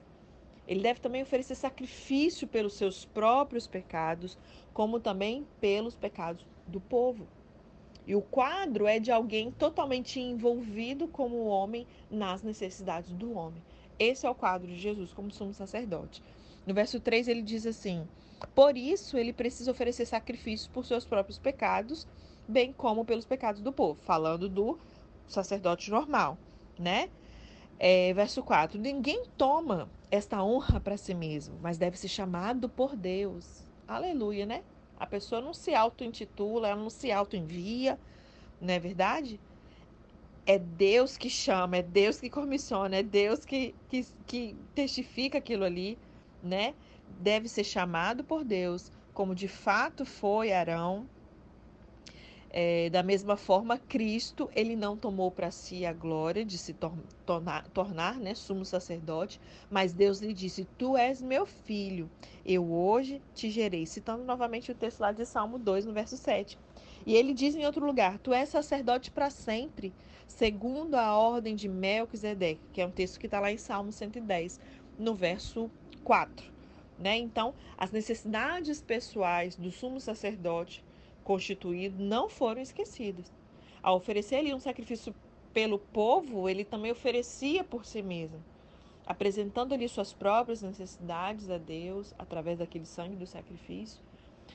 Ele 0.67 0.81
deve 0.81 0.99
também 0.99 1.21
oferecer 1.21 1.55
sacrifício 1.55 2.47
pelos 2.47 2.73
seus 2.73 3.05
próprios 3.05 3.67
pecados, 3.67 4.37
como 4.73 4.99
também 4.99 5.45
pelos 5.59 5.95
pecados 5.95 6.45
do 6.65 6.79
povo. 6.79 7.27
E 8.07 8.15
o 8.15 8.21
quadro 8.21 8.87
é 8.87 8.99
de 8.99 9.11
alguém 9.11 9.51
totalmente 9.51 10.19
envolvido 10.19 11.07
como 11.07 11.45
homem 11.45 11.85
nas 12.09 12.41
necessidades 12.41 13.11
do 13.11 13.33
homem. 13.33 13.61
Esse 13.99 14.25
é 14.25 14.29
o 14.29 14.35
quadro 14.35 14.67
de 14.67 14.79
Jesus 14.79 15.13
como 15.13 15.31
sumo 15.31 15.53
sacerdote. 15.53 16.23
No 16.65 16.73
verso 16.73 16.99
3 16.99 17.27
ele 17.27 17.41
diz 17.41 17.65
assim: 17.65 18.07
Por 18.53 18.77
isso 18.77 19.17
ele 19.17 19.33
precisa 19.33 19.71
oferecer 19.71 20.05
sacrifícios 20.05 20.67
por 20.67 20.85
seus 20.85 21.05
próprios 21.05 21.37
pecados, 21.37 22.07
bem 22.47 22.73
como 22.73 23.05
pelos 23.05 23.25
pecados 23.25 23.61
do 23.61 23.71
povo, 23.71 23.99
falando 24.01 24.47
do 24.47 24.77
sacerdote 25.27 25.89
normal, 25.89 26.37
né? 26.77 27.09
É, 27.79 28.13
verso 28.13 28.43
4: 28.43 28.79
Ninguém 28.79 29.23
toma 29.37 29.89
esta 30.11 30.43
honra 30.43 30.79
para 30.79 30.97
si 30.97 31.13
mesmo, 31.13 31.57
mas 31.61 31.77
deve 31.77 31.97
ser 31.97 32.09
chamado 32.09 32.69
por 32.69 32.95
Deus. 32.95 33.65
Aleluia, 33.87 34.45
né? 34.45 34.63
A 34.99 35.07
pessoa 35.07 35.41
não 35.41 35.53
se 35.53 35.73
auto-intitula, 35.73 36.69
ela 36.69 36.81
não 36.81 36.89
se 36.89 37.11
auto-envia, 37.11 37.99
não 38.59 38.73
é 38.73 38.79
verdade? 38.79 39.39
É 40.45 40.57
Deus 40.57 41.17
que 41.17 41.29
chama, 41.29 41.77
é 41.77 41.81
Deus 41.81 42.19
que 42.19 42.29
comissiona, 42.29 42.97
é 42.97 43.03
Deus 43.03 43.45
que, 43.45 43.75
que, 43.89 44.05
que 44.25 44.55
testifica 44.73 45.37
aquilo 45.37 45.63
ali, 45.63 45.97
né? 46.41 46.73
Deve 47.19 47.47
ser 47.47 47.63
chamado 47.63 48.23
por 48.23 48.43
Deus, 48.43 48.91
como 49.13 49.35
de 49.35 49.47
fato 49.47 50.05
foi 50.05 50.51
Arão, 50.51 51.07
é, 52.53 52.89
da 52.89 53.01
mesma 53.01 53.37
forma, 53.37 53.77
Cristo 53.77 54.49
ele 54.53 54.75
não 54.75 54.97
tomou 54.97 55.31
para 55.31 55.49
si 55.51 55.85
a 55.85 55.93
glória 55.93 56.43
de 56.43 56.57
se 56.57 56.73
tor 56.73 56.91
tornar, 57.25 57.65
tornar 57.69 58.19
né, 58.19 58.35
sumo 58.35 58.65
sacerdote, 58.65 59.39
mas 59.69 59.93
Deus 59.93 60.19
lhe 60.19 60.33
disse: 60.33 60.65
Tu 60.77 60.97
és 60.97 61.21
meu 61.21 61.45
filho, 61.45 62.09
eu 62.45 62.69
hoje 62.69 63.21
te 63.33 63.49
gerei. 63.49 63.85
Citando 63.85 64.25
novamente 64.25 64.69
o 64.69 64.75
texto 64.75 64.99
lá 64.99 65.13
de 65.13 65.25
Salmo 65.25 65.57
2, 65.57 65.85
no 65.85 65.93
verso 65.93 66.17
7. 66.17 66.59
E 67.05 67.15
ele 67.15 67.33
diz 67.33 67.55
em 67.55 67.65
outro 67.65 67.85
lugar: 67.85 68.19
Tu 68.19 68.33
és 68.33 68.49
sacerdote 68.49 69.11
para 69.11 69.29
sempre, 69.29 69.93
segundo 70.27 70.95
a 70.95 71.17
ordem 71.17 71.55
de 71.55 71.67
Melquisedeque, 71.67 72.61
que 72.73 72.81
é 72.81 72.85
um 72.85 72.91
texto 72.91 73.19
que 73.19 73.25
está 73.25 73.39
lá 73.39 73.51
em 73.51 73.57
Salmo 73.57 73.91
110, 73.91 74.59
no 74.97 75.13
verso 75.13 75.69
4. 76.03 76.51
Né? 76.97 77.17
Então, 77.17 77.53
as 77.77 77.91
necessidades 77.91 78.81
pessoais 78.81 79.55
do 79.55 79.71
sumo 79.71 79.99
sacerdote 79.99 80.83
constituído 81.23 82.03
não 82.03 82.29
foram 82.29 82.61
esquecidas. 82.61 83.31
Ao 83.81 83.95
oferecer 83.95 84.35
ali 84.35 84.53
um 84.53 84.59
sacrifício 84.59 85.13
pelo 85.53 85.79
povo, 85.79 86.47
ele 86.47 86.63
também 86.63 86.91
oferecia 86.91 87.63
por 87.63 87.85
si 87.85 88.01
mesmo, 88.01 88.43
apresentando 89.05 89.73
ali 89.73 89.87
suas 89.89 90.13
próprias 90.13 90.61
necessidades 90.61 91.49
a 91.49 91.57
Deus 91.57 92.13
através 92.17 92.59
daquele 92.59 92.85
sangue 92.85 93.15
do 93.15 93.25
sacrifício. 93.25 94.01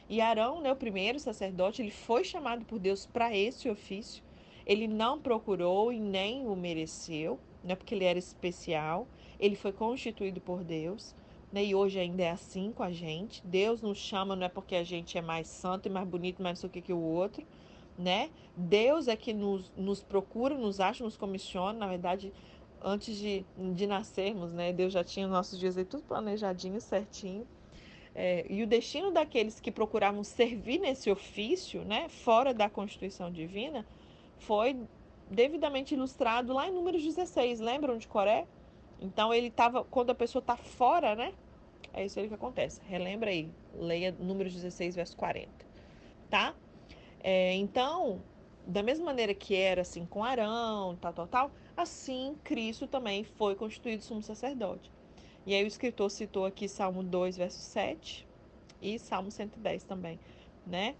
E 0.08 0.20
Arão, 0.20 0.60
né, 0.60 0.72
o 0.72 0.76
primeiro 0.76 1.18
sacerdote, 1.18 1.82
ele 1.82 1.90
foi 1.90 2.24
chamado 2.24 2.64
por 2.64 2.78
Deus 2.78 3.06
para 3.06 3.36
esse 3.36 3.68
ofício. 3.68 4.22
Ele 4.64 4.86
não 4.86 5.20
procurou 5.20 5.92
e 5.92 6.00
nem 6.00 6.46
o 6.46 6.54
mereceu, 6.56 7.38
né, 7.62 7.74
porque 7.74 7.94
ele 7.94 8.04
era 8.04 8.18
especial. 8.18 9.06
Ele 9.38 9.56
foi 9.56 9.72
constituído 9.72 10.40
por 10.40 10.64
Deus 10.64 11.14
né? 11.52 11.64
E 11.64 11.74
hoje 11.74 11.98
ainda 11.98 12.22
é 12.22 12.30
assim 12.30 12.72
com 12.72 12.82
a 12.82 12.92
gente. 12.92 13.42
Deus 13.46 13.80
nos 13.80 13.98
chama 13.98 14.36
não 14.36 14.46
é 14.46 14.48
porque 14.48 14.76
a 14.76 14.84
gente 14.84 15.16
é 15.16 15.22
mais 15.22 15.48
santo 15.48 15.86
e 15.86 15.90
mais 15.90 16.06
bonito, 16.06 16.42
mais 16.42 16.58
não 16.58 16.60
sei 16.60 16.68
o 16.68 16.72
que 16.72 16.82
que 16.82 16.92
o 16.92 17.00
outro, 17.00 17.46
né? 17.98 18.30
Deus 18.56 19.08
é 19.08 19.16
que 19.16 19.32
nos, 19.32 19.72
nos 19.76 20.02
procura, 20.02 20.56
nos 20.56 20.80
acha, 20.80 21.04
nos 21.04 21.16
comissiona. 21.16 21.78
Na 21.78 21.86
verdade, 21.86 22.32
antes 22.82 23.16
de, 23.16 23.44
de 23.74 23.86
nascermos, 23.86 24.52
né? 24.52 24.72
Deus 24.72 24.92
já 24.92 25.04
tinha 25.04 25.26
nossos 25.26 25.58
dias 25.58 25.78
aí 25.78 25.84
tudo 25.84 26.02
planejadinho, 26.02 26.80
certinho. 26.80 27.46
É, 28.18 28.46
e 28.48 28.62
o 28.62 28.66
destino 28.66 29.10
daqueles 29.10 29.60
que 29.60 29.70
procuravam 29.70 30.24
servir 30.24 30.78
nesse 30.78 31.10
ofício, 31.10 31.84
né, 31.84 32.08
fora 32.08 32.54
da 32.54 32.70
Constituição 32.70 33.30
Divina, 33.30 33.86
foi 34.38 34.74
devidamente 35.30 35.92
ilustrado 35.92 36.54
lá 36.54 36.66
em 36.66 36.72
Números 36.72 37.02
16. 37.02 37.60
Lembram 37.60 37.98
de 37.98 38.08
Coré? 38.08 38.46
Então 39.02 39.34
ele 39.34 39.48
estava, 39.48 39.84
quando 39.84 40.10
a 40.10 40.14
pessoa 40.14 40.40
está 40.40 40.56
fora, 40.56 41.14
né, 41.14 41.34
é 41.92 42.06
isso 42.06 42.18
aí 42.18 42.26
que 42.26 42.32
acontece. 42.32 42.80
Relembra 42.88 43.28
aí, 43.28 43.50
leia 43.74 44.16
número 44.18 44.48
16, 44.48 44.96
verso 44.96 45.14
40. 45.14 45.50
Tá? 46.30 46.54
É, 47.22 47.52
então, 47.52 48.22
da 48.66 48.82
mesma 48.82 49.04
maneira 49.04 49.34
que 49.34 49.54
era 49.54 49.82
assim 49.82 50.06
com 50.06 50.24
Arão, 50.24 50.96
tal, 50.96 51.12
tal, 51.12 51.26
tal, 51.26 51.50
assim 51.76 52.34
Cristo 52.42 52.86
também 52.86 53.24
foi 53.24 53.54
constituído 53.54 54.02
sumo 54.02 54.22
sacerdote. 54.22 54.90
E 55.46 55.54
aí 55.54 55.62
o 55.62 55.66
escritor 55.68 56.10
citou 56.10 56.44
aqui 56.44 56.68
Salmo 56.68 57.04
2, 57.04 57.36
verso 57.36 57.60
7 57.60 58.26
e 58.82 58.98
Salmo 58.98 59.30
110 59.30 59.84
também, 59.84 60.18
né? 60.66 60.96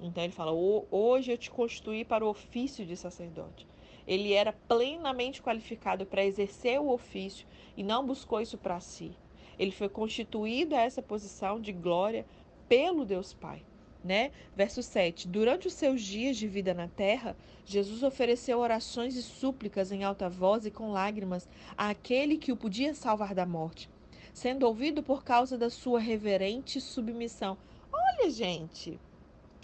Então 0.00 0.22
ele 0.22 0.32
fala: 0.32 0.52
Hoje 0.52 1.32
eu 1.32 1.36
te 1.36 1.50
constituí 1.50 2.04
para 2.04 2.24
o 2.24 2.28
ofício 2.28 2.86
de 2.86 2.96
sacerdote. 2.96 3.66
Ele 4.06 4.32
era 4.32 4.52
plenamente 4.52 5.42
qualificado 5.42 6.06
para 6.06 6.24
exercer 6.24 6.80
o 6.80 6.90
ofício 6.90 7.46
e 7.76 7.82
não 7.82 8.06
buscou 8.06 8.40
isso 8.40 8.56
para 8.56 8.78
si. 8.78 9.10
Ele 9.58 9.72
foi 9.72 9.88
constituído 9.88 10.76
a 10.76 10.80
essa 10.80 11.02
posição 11.02 11.60
de 11.60 11.72
glória 11.72 12.24
pelo 12.68 13.04
Deus 13.04 13.34
Pai. 13.34 13.62
Né? 14.04 14.30
Verso 14.54 14.82
7. 14.82 15.26
Durante 15.26 15.66
os 15.66 15.74
seus 15.74 16.00
dias 16.00 16.36
de 16.36 16.46
vida 16.46 16.72
na 16.72 16.86
terra, 16.88 17.36
Jesus 17.64 18.02
ofereceu 18.02 18.58
orações 18.58 19.16
e 19.16 19.22
súplicas 19.22 19.90
em 19.92 20.04
alta 20.04 20.28
voz 20.28 20.64
e 20.64 20.70
com 20.70 20.92
lágrimas 20.92 21.48
àquele 21.76 22.36
que 22.36 22.52
o 22.52 22.56
podia 22.56 22.94
salvar 22.94 23.34
da 23.34 23.44
morte, 23.44 23.90
sendo 24.32 24.66
ouvido 24.66 25.02
por 25.02 25.24
causa 25.24 25.58
da 25.58 25.68
sua 25.68 25.98
reverente 25.98 26.80
submissão. 26.80 27.58
Olha, 27.92 28.30
gente, 28.30 28.98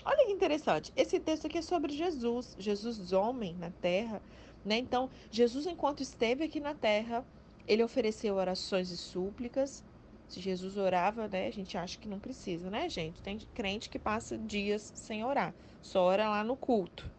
olha 0.05 0.27
que 0.27 0.33
interessante. 0.33 0.93
Esse 0.97 1.21
texto 1.21 1.47
aqui 1.47 1.59
é 1.59 1.63
sobre 1.63 1.93
Jesus, 1.93 2.57
Jesus 2.59 3.13
homem 3.13 3.55
na 3.55 3.71
terra, 3.71 4.21
né? 4.65 4.79
Então, 4.79 5.11
Jesus 5.31 5.67
enquanto 5.67 6.03
esteve 6.03 6.45
aqui 6.45 6.59
na 6.59 6.75
terra, 6.75 7.25
ele 7.67 7.83
ofereceu 7.83 8.35
orações 8.35 8.91
e 8.91 8.97
súplicas. 8.97 9.85
Se 10.29 10.41
Jesus 10.41 10.77
orava, 10.77 11.29
né? 11.29 11.47
A 11.47 11.53
gente 11.53 11.77
acha 11.77 11.99
que 11.99 12.09
não 12.09 12.19
precisa, 12.19 12.71
né, 12.71 12.89
gente? 12.89 13.23
Tem 13.23 13.39
crente 13.55 13.89
que 13.89 13.99
passa 13.99 14.37
dias 14.37 14.93
sem 14.95 15.25
orar, 15.25 15.55
só 15.81 16.03
ora 16.03 16.29
lá 16.29 16.43
no 16.43 16.57
culto. 16.57 17.11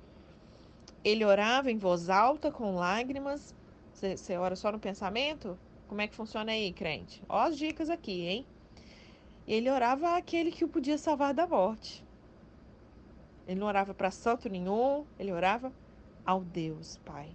Ele 1.04 1.24
orava 1.24 1.72
em 1.72 1.78
voz 1.78 2.10
alta, 2.10 2.52
com 2.52 2.76
lágrimas. 2.76 3.54
Você 3.94 4.38
ora 4.38 4.56
só 4.56 4.72
no 4.72 4.80
pensamento? 4.80 5.58
Como 5.88 6.02
é 6.02 6.08
que 6.08 6.16
funciona 6.16 6.52
aí, 6.52 6.74
crente? 6.74 7.22
Ó 7.30 7.38
as 7.38 7.58
dicas 7.58 7.90
aqui, 7.90 8.26
hein? 8.26 8.46
Ele 9.48 9.70
orava 9.70 10.18
aquele 10.18 10.52
que 10.52 10.66
o 10.66 10.68
podia 10.68 10.98
salvar 10.98 11.34
da 11.34 11.46
morte. 11.46 12.04
Ele 13.48 13.60
não 13.60 13.68
orava 13.68 13.94
para 13.94 14.10
santo 14.10 14.50
nenhum, 14.50 15.06
ele 15.20 15.32
orava 15.32 15.72
ao 16.26 16.42
Deus 16.42 16.98
Pai. 17.06 17.30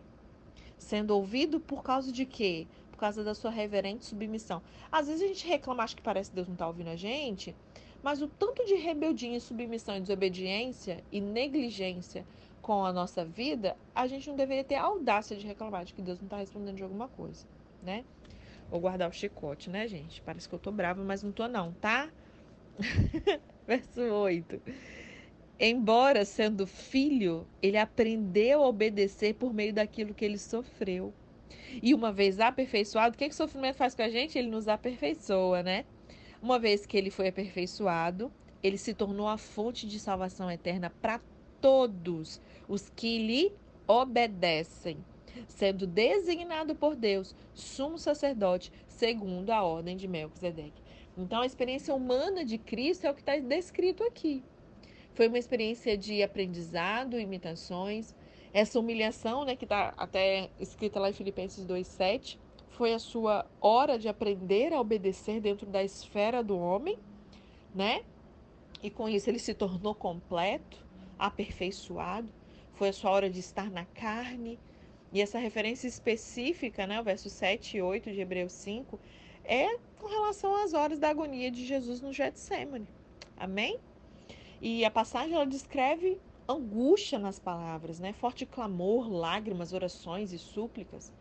Sendo 0.77 1.13
ouvido 1.13 1.61
por 1.61 1.85
causa 1.85 2.11
de 2.11 2.27
quê? 2.27 2.67
Causa 3.01 3.25
da 3.25 3.35
sua 3.35 3.51
reverente 3.51 4.05
submissão. 4.05 4.63
Às 4.93 5.09
vezes 5.09 5.23
a 5.23 5.27
gente 5.27 5.47
reclama, 5.49 5.83
acho 5.83 5.97
que 5.97 6.03
parece 6.03 6.31
que 6.31 6.37
Deus 6.37 6.47
não 6.47 6.55
está 6.55 6.67
ouvindo 6.67 6.91
a 6.91 6.97
gente, 6.97 7.57
mas 8.03 8.23
o 8.23 8.29
tanto 8.29 8.65
de 8.67 8.75
rebeldia, 8.75 9.41
submissão 9.41 9.97
e 9.97 10.01
desobediência 10.01 11.03
e 11.11 11.21
negligência 11.21 12.25
com 12.61 12.85
a 12.85 12.93
nossa 12.93 13.25
vida, 13.25 13.77
a 13.95 14.07
gente 14.07 14.29
não 14.29 14.37
deveria 14.37 14.65
ter 14.65 14.75
a 14.77 14.83
audácia 14.83 15.37
de 15.37 15.47
reclamar 15.47 15.85
de 15.85 15.95
que 15.95 16.03
Deus 16.03 16.21
não 16.21 16.27
está 16.27 16.37
respondendo 16.37 16.77
de 16.77 16.83
alguma 16.83 17.09
coisa, 17.09 17.47
né? 17.83 18.05
Vou 18.71 18.81
guardar 18.81 19.09
o 19.09 19.13
chicote, 19.13 19.69
né, 19.69 19.89
gente? 19.89 20.23
Parece 20.23 20.49
que 20.49 20.55
eu 20.55 20.59
tô 20.59 20.71
brava, 20.71 21.03
mas 21.03 21.23
não 21.23 21.33
tô 21.33 21.49
não, 21.49 21.73
tá? 21.75 22.09
Verso 23.67 24.01
8. 24.01 24.61
Embora 25.59 26.25
sendo 26.25 26.67
filho, 26.67 27.47
ele 27.61 27.77
aprendeu 27.77 28.63
a 28.63 28.69
obedecer 28.69 29.35
por 29.35 29.53
meio 29.53 29.75
daquilo 29.75 30.15
que 30.15 30.25
ele 30.25 30.39
sofreu. 30.39 31.13
E 31.83 31.95
uma 31.95 32.13
vez 32.13 32.41
aperfeiçoado, 32.41 33.15
o 33.15 33.19
que, 33.19 33.29
que 33.29 33.35
o 33.35 33.37
sofrimento 33.37 33.77
faz 33.77 33.95
com 33.95 34.03
a 34.03 34.09
gente? 34.09 34.39
Ele 34.39 34.49
nos 34.49 34.69
aperfeiçoa, 34.69 35.63
né? 35.63 35.85
Uma 36.43 36.59
vez 36.59 36.87
que 36.87 36.97
ele 36.97 37.11
foi 37.11 37.29
aperfeiçoado, 37.29 38.33
ele 38.63 38.79
se 38.79 38.95
tornou 38.95 39.29
a 39.29 39.37
fonte 39.37 39.87
de 39.87 39.99
salvação 39.99 40.51
eterna 40.51 40.91
para 41.03 41.21
todos 41.61 42.41
os 42.69 42.89
que 42.89 43.19
lhe 43.19 43.53
obedecem, 43.87 44.97
sendo 45.47 45.87
designado 45.87 46.75
por 46.75 46.95
Deus 46.95 47.35
sumo 47.55 47.99
sacerdote 47.99 48.73
segundo 48.87 49.51
a 49.51 49.63
ordem 49.63 49.97
de 49.97 50.07
Melquisedeque. 50.07 50.83
Então, 51.17 51.41
a 51.41 51.47
experiência 51.47 51.95
humana 51.95 52.45
de 52.45 52.57
Cristo 52.57 53.07
é 53.07 53.11
o 53.11 53.15
que 53.15 53.21
está 53.21 53.37
descrito 53.37 54.03
aqui. 54.05 54.43
Foi 55.15 55.29
uma 55.29 55.39
experiência 55.39 55.97
de 55.97 56.23
aprendizado, 56.23 57.19
imitações, 57.19 58.15
essa 58.53 58.79
humilhação, 58.79 59.45
né, 59.45 59.55
que 59.55 59.65
está 59.65 59.95
até 59.97 60.51
escrita 60.59 60.99
lá 60.99 61.11
em 61.11 61.13
Filipenses 61.13 61.65
2,7, 61.65 62.39
foi 62.71 62.95
a 62.95 62.99
sua 62.99 63.47
hora 63.61 63.99
de 63.99 64.09
aprender 64.09 64.73
a 64.73 64.81
obedecer 64.81 65.41
dentro 65.41 65.67
da 65.67 65.85
esfera 65.85 66.43
do 66.43 66.59
homem, 66.59 66.99
né? 67.75 68.03
E 68.83 68.91
com 68.91 69.09
isso 69.09 69.29
ele 69.29 69.39
se 69.39 69.53
tornou 69.53 69.95
completo, 69.95 70.79
aperfeiçoado. 71.19 72.29
Foi 72.73 72.89
a 72.89 72.93
sua 72.93 73.11
hora 73.11 73.29
de 73.29 73.39
estar 73.39 73.71
na 73.71 73.85
carne. 73.85 74.59
E 75.13 75.21
essa 75.21 75.39
referência 75.39 75.87
específica, 75.87 76.87
né, 76.87 77.01
o 77.01 77.05
verso 77.05 77.29
7 77.29 77.77
e 77.77 77.83
8 77.83 78.11
de 78.13 78.21
Hebreus 78.21 78.53
5, 78.53 78.99
é 79.45 79.77
com 79.99 80.07
relação 80.07 80.55
às 80.55 80.73
horas 80.73 80.99
da 80.99 81.11
agonia 81.11 81.51
de 81.51 81.67
Jesus 81.67 82.01
no 82.01 82.13
Getsemane. 82.13 82.87
Amém? 83.37 83.79
E 84.63 84.85
a 84.85 84.91
passagem 84.91 85.35
ela 85.35 85.47
descreve 85.47 86.19
angústia 86.51 87.19
nas 87.19 87.39
palavras, 87.39 88.01
né? 88.01 88.13
Forte 88.13 88.47
clamor, 88.47 89.11
lágrimas, 89.11 89.73
orações 89.73 90.33
e 90.33 90.39
súplicas. 90.39 91.13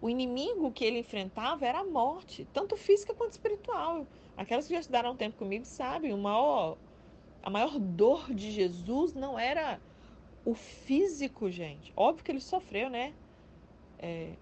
O 0.00 0.08
inimigo 0.08 0.70
que 0.70 0.84
ele 0.84 1.00
enfrentava 1.00 1.66
era 1.66 1.80
a 1.80 1.84
morte, 1.84 2.46
tanto 2.52 2.76
física 2.76 3.14
quanto 3.14 3.32
espiritual. 3.32 4.06
Aquelas 4.36 4.66
que 4.66 4.74
já 4.74 4.80
estudaram 4.80 5.12
um 5.12 5.16
tempo 5.16 5.36
comigo 5.36 5.64
sabem, 5.64 6.12
o 6.14 6.18
maior, 6.18 6.76
a 7.42 7.50
maior 7.50 7.78
dor 7.78 8.32
de 8.32 8.50
Jesus 8.50 9.12
não 9.12 9.38
era 9.38 9.80
o 10.44 10.54
físico, 10.54 11.50
gente. 11.50 11.92
Óbvio 11.96 12.24
que 12.24 12.30
ele 12.30 12.40
sofreu, 12.40 12.88
né? 12.88 13.12
É, 13.98 14.34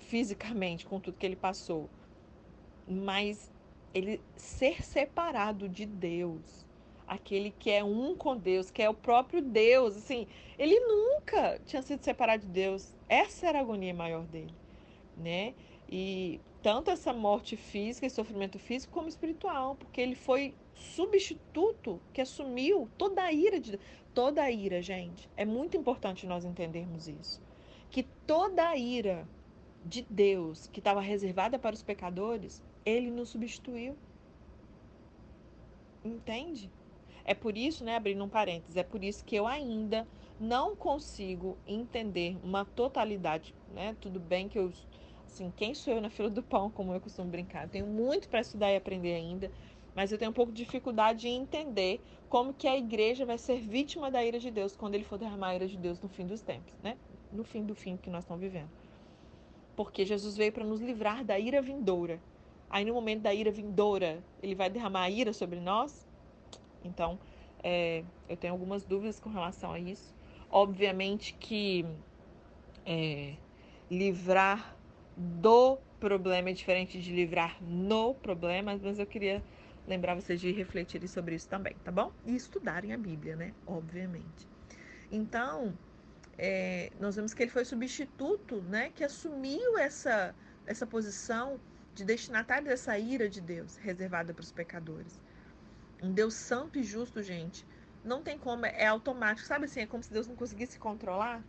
fisicamente, 0.00 0.84
com 0.86 0.98
tudo 0.98 1.16
que 1.16 1.24
ele 1.24 1.36
passou. 1.36 1.88
Mas 2.86 3.50
ele 3.94 4.20
ser 4.36 4.84
separado 4.84 5.68
de 5.68 5.86
Deus, 5.86 6.63
aquele 7.06 7.50
que 7.50 7.70
é 7.70 7.82
um 7.82 8.16
com 8.16 8.36
Deus, 8.36 8.70
que 8.70 8.82
é 8.82 8.88
o 8.88 8.94
próprio 8.94 9.42
Deus, 9.42 9.96
assim, 9.96 10.26
ele 10.58 10.78
nunca 10.80 11.60
tinha 11.66 11.82
sido 11.82 12.02
separado 12.02 12.46
de 12.46 12.52
Deus. 12.52 12.94
Essa 13.08 13.48
era 13.48 13.58
a 13.58 13.62
agonia 13.62 13.94
maior 13.94 14.24
dele, 14.24 14.54
né? 15.16 15.54
E 15.88 16.40
tanto 16.62 16.90
essa 16.90 17.12
morte 17.12 17.56
física 17.56 18.06
e 18.06 18.10
sofrimento 18.10 18.58
físico 18.58 18.92
como 18.92 19.08
espiritual, 19.08 19.76
porque 19.76 20.00
ele 20.00 20.14
foi 20.14 20.54
substituto 20.74 22.00
que 22.12 22.20
assumiu 22.20 22.88
toda 22.96 23.22
a 23.22 23.32
ira 23.32 23.60
de 23.60 23.78
toda 24.14 24.42
a 24.42 24.50
ira, 24.50 24.80
gente. 24.80 25.28
É 25.36 25.44
muito 25.44 25.76
importante 25.76 26.26
nós 26.26 26.44
entendermos 26.44 27.08
isso. 27.08 27.42
Que 27.90 28.02
toda 28.26 28.68
a 28.68 28.76
ira 28.76 29.28
de 29.84 30.06
Deus 30.08 30.66
que 30.68 30.80
estava 30.80 31.00
reservada 31.00 31.58
para 31.58 31.74
os 31.74 31.82
pecadores, 31.82 32.62
ele 32.84 33.10
nos 33.10 33.30
substituiu. 33.30 33.96
Entende? 36.04 36.70
É 37.24 37.34
por 37.34 37.56
isso, 37.56 37.84
né, 37.84 37.96
abrindo 37.96 38.22
um 38.22 38.28
parênteses, 38.28 38.76
é 38.76 38.82
por 38.82 39.02
isso 39.02 39.24
que 39.24 39.34
eu 39.34 39.46
ainda 39.46 40.06
não 40.38 40.76
consigo 40.76 41.58
entender 41.66 42.36
uma 42.42 42.64
totalidade, 42.64 43.54
né? 43.66 43.96
Tudo 44.00 44.20
bem 44.20 44.48
que 44.48 44.58
eu 44.58 44.70
assim, 45.26 45.50
quem 45.56 45.74
sou 45.74 45.94
eu 45.94 46.00
na 46.00 46.10
fila 46.10 46.28
do 46.28 46.42
pão, 46.42 46.70
como 46.70 46.92
eu 46.92 47.00
costumo 47.00 47.30
brincar? 47.30 47.64
Eu 47.64 47.70
tenho 47.70 47.86
muito 47.86 48.28
para 48.28 48.40
estudar 48.40 48.70
e 48.72 48.76
aprender 48.76 49.14
ainda, 49.14 49.50
mas 49.94 50.12
eu 50.12 50.18
tenho 50.18 50.30
um 50.30 50.34
pouco 50.34 50.52
de 50.52 50.64
dificuldade 50.64 51.28
em 51.28 51.40
entender 51.42 52.04
como 52.28 52.52
que 52.52 52.68
a 52.68 52.76
igreja 52.76 53.24
vai 53.24 53.38
ser 53.38 53.60
vítima 53.60 54.10
da 54.10 54.24
ira 54.24 54.38
de 54.38 54.50
Deus 54.50 54.76
quando 54.76 54.94
ele 54.94 55.04
for 55.04 55.18
derramar 55.18 55.48
a 55.50 55.54
ira 55.54 55.66
de 55.66 55.78
Deus 55.78 56.00
no 56.00 56.08
fim 56.08 56.26
dos 56.26 56.42
tempos, 56.42 56.74
né? 56.82 56.98
No 57.32 57.44
fim 57.44 57.64
do 57.64 57.74
fim 57.74 57.96
que 57.96 58.10
nós 58.10 58.24
estamos 58.24 58.42
vivendo. 58.42 58.70
Porque 59.76 60.04
Jesus 60.04 60.36
veio 60.36 60.52
para 60.52 60.64
nos 60.64 60.80
livrar 60.80 61.24
da 61.24 61.38
ira 61.38 61.62
vindoura. 61.62 62.20
Aí 62.68 62.84
no 62.84 62.94
momento 62.94 63.22
da 63.22 63.34
ira 63.34 63.50
vindoura, 63.50 64.24
ele 64.42 64.54
vai 64.54 64.68
derramar 64.70 65.02
a 65.04 65.10
ira 65.10 65.32
sobre 65.32 65.60
nós? 65.60 66.03
Então, 66.84 67.18
é, 67.62 68.04
eu 68.28 68.36
tenho 68.36 68.52
algumas 68.52 68.84
dúvidas 68.84 69.18
com 69.18 69.30
relação 69.30 69.72
a 69.72 69.78
isso. 69.78 70.14
Obviamente 70.50 71.34
que 71.34 71.84
é, 72.86 73.34
livrar 73.90 74.76
do 75.16 75.78
problema 75.98 76.50
é 76.50 76.52
diferente 76.52 77.00
de 77.00 77.12
livrar 77.12 77.56
no 77.62 78.14
problema, 78.14 78.78
mas 78.82 78.98
eu 78.98 79.06
queria 79.06 79.42
lembrar 79.86 80.14
vocês 80.14 80.40
de 80.40 80.50
refletirem 80.50 81.08
sobre 81.08 81.34
isso 81.34 81.48
também, 81.48 81.74
tá 81.84 81.90
bom? 81.90 82.12
E 82.24 82.34
estudarem 82.34 82.92
a 82.92 82.98
Bíblia, 82.98 83.36
né? 83.36 83.52
Obviamente. 83.66 84.48
Então, 85.10 85.76
é, 86.36 86.90
nós 86.98 87.16
vemos 87.16 87.34
que 87.34 87.42
ele 87.42 87.50
foi 87.50 87.64
substituto, 87.64 88.62
né? 88.62 88.90
Que 88.94 89.04
assumiu 89.04 89.78
essa, 89.78 90.34
essa 90.66 90.86
posição 90.86 91.60
de 91.94 92.04
destinatário 92.04 92.66
dessa 92.66 92.98
ira 92.98 93.28
de 93.28 93.40
Deus, 93.40 93.76
reservada 93.76 94.34
para 94.34 94.42
os 94.42 94.50
pecadores. 94.50 95.20
Um 96.04 96.12
Deus 96.12 96.34
santo 96.34 96.78
e 96.78 96.82
justo, 96.82 97.22
gente, 97.22 97.64
não 98.02 98.22
tem 98.22 98.38
como, 98.38 98.66
é 98.66 98.86
automático. 98.86 99.46
Sabe 99.46 99.64
assim, 99.64 99.80
é 99.80 99.86
como 99.86 100.02
se 100.02 100.12
Deus 100.12 100.26
não 100.26 100.36
conseguisse 100.36 100.78
controlar. 100.78 101.44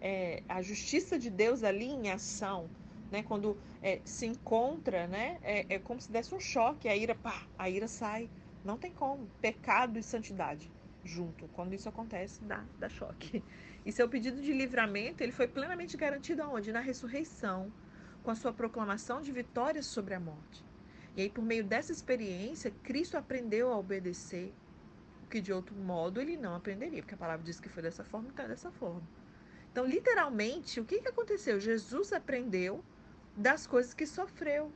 É, 0.00 0.42
a 0.48 0.62
justiça 0.62 1.18
de 1.18 1.30
Deus 1.30 1.62
ali 1.64 1.86
em 1.86 2.10
ação 2.10 2.70
né? 3.10 3.22
Quando 3.22 3.58
é, 3.82 4.00
se 4.04 4.26
encontra, 4.26 5.06
né? 5.06 5.38
É, 5.42 5.74
é, 5.74 5.78
como 5.78 6.00
se 6.00 6.10
desse 6.12 6.34
um 6.34 6.40
choque, 6.40 6.88
a 6.88 6.96
ira, 6.96 7.14
pá, 7.14 7.46
a 7.56 7.68
ira 7.70 7.88
sai. 7.88 8.28
Não 8.64 8.76
tem 8.76 8.92
como. 8.92 9.30
Pecado 9.40 9.98
e 9.98 10.02
santidade 10.02 10.70
junto. 11.04 11.48
Quando 11.48 11.74
isso 11.74 11.88
acontece, 11.88 12.44
dá, 12.44 12.64
dá 12.78 12.88
choque. 12.88 13.42
E 13.86 13.92
seu 13.92 14.08
pedido 14.08 14.42
de 14.42 14.52
livramento, 14.52 15.22
ele 15.22 15.32
foi 15.32 15.48
plenamente 15.48 15.96
garantido 15.96 16.42
aonde? 16.42 16.72
Na 16.72 16.80
ressurreição, 16.80 17.72
com 18.22 18.30
a 18.30 18.34
sua 18.34 18.52
proclamação 18.52 19.22
de 19.22 19.32
vitória 19.32 19.82
sobre 19.82 20.12
a 20.14 20.20
morte. 20.20 20.67
E 21.18 21.22
aí, 21.22 21.28
por 21.28 21.42
meio 21.42 21.64
dessa 21.64 21.90
experiência, 21.90 22.70
Cristo 22.84 23.16
aprendeu 23.16 23.72
a 23.72 23.76
obedecer, 23.76 24.54
o 25.24 25.28
que 25.28 25.40
de 25.40 25.52
outro 25.52 25.74
modo 25.74 26.20
ele 26.20 26.36
não 26.36 26.54
aprenderia, 26.54 27.02
porque 27.02 27.16
a 27.16 27.18
palavra 27.18 27.44
diz 27.44 27.58
que 27.58 27.68
foi 27.68 27.82
dessa 27.82 28.04
forma, 28.04 28.28
então 28.28 28.44
é 28.44 28.48
dessa 28.48 28.70
forma. 28.70 29.02
Então, 29.72 29.84
literalmente, 29.84 30.78
o 30.78 30.84
que, 30.84 31.00
que 31.00 31.08
aconteceu? 31.08 31.58
Jesus 31.58 32.12
aprendeu 32.12 32.84
das 33.36 33.66
coisas 33.66 33.92
que 33.92 34.06
sofreu. 34.06 34.70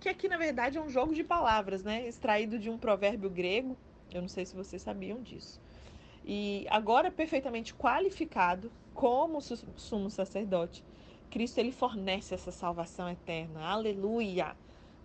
Que 0.00 0.08
aqui, 0.08 0.26
na 0.26 0.38
verdade, 0.38 0.78
é 0.78 0.80
um 0.80 0.88
jogo 0.88 1.14
de 1.14 1.22
palavras, 1.22 1.84
né? 1.84 2.08
Extraído 2.08 2.58
de 2.58 2.70
um 2.70 2.78
provérbio 2.78 3.28
grego. 3.28 3.76
Eu 4.10 4.22
não 4.22 4.28
sei 4.28 4.46
se 4.46 4.56
vocês 4.56 4.80
sabiam 4.80 5.20
disso. 5.20 5.60
E 6.24 6.66
agora, 6.70 7.10
perfeitamente 7.10 7.74
qualificado 7.74 8.72
como 8.94 9.38
sumo 9.76 10.08
sacerdote, 10.08 10.82
Cristo 11.30 11.58
ele 11.58 11.72
fornece 11.72 12.32
essa 12.32 12.50
salvação 12.50 13.06
eterna. 13.10 13.60
Aleluia! 13.60 14.56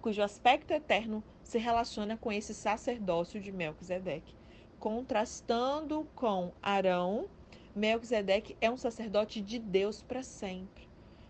Cujo 0.01 0.21
aspecto 0.21 0.71
eterno 0.71 1.23
se 1.43 1.57
relaciona 1.57 2.17
com 2.17 2.31
esse 2.31 2.53
sacerdócio 2.53 3.41
de 3.41 3.51
Melquisedeque. 3.51 4.35
Contrastando 4.79 6.07
com 6.15 6.53
Arão, 6.61 7.29
Melquisedeque 7.75 8.55
é 8.61 8.69
um 8.71 8.77
sacerdote 8.77 9.41
de 9.41 9.59
Deus 9.59 10.01
para 10.01 10.23
sempre 10.23 10.89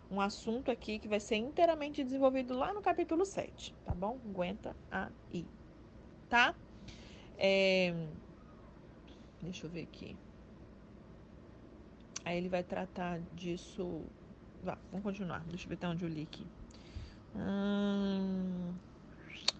um 0.09 0.19
assunto 0.19 0.71
aqui 0.71 0.97
que 0.97 1.07
vai 1.07 1.19
ser 1.19 1.35
inteiramente 1.35 2.03
desenvolvido 2.03 2.57
lá 2.57 2.73
no 2.73 2.81
capítulo 2.81 3.25
7, 3.25 3.75
tá 3.85 3.93
bom? 3.93 4.19
Aguenta 4.25 4.75
aí, 4.91 5.45
tá? 6.27 6.55
É... 7.37 7.93
Deixa 9.41 9.67
eu 9.67 9.69
ver 9.69 9.83
aqui. 9.83 10.17
Aí 12.25 12.37
ele 12.37 12.49
vai 12.49 12.63
tratar 12.63 13.21
disso. 13.33 14.03
Vá, 14.63 14.77
vamos 14.91 15.03
continuar. 15.03 15.43
Deixa 15.45 15.65
eu 15.65 15.69
ver 15.69 15.75
até 15.75 15.87
onde 15.87 16.03
eu 16.03 16.09
li 16.09 16.23
aqui. 16.23 16.45
Hum... 17.35 18.73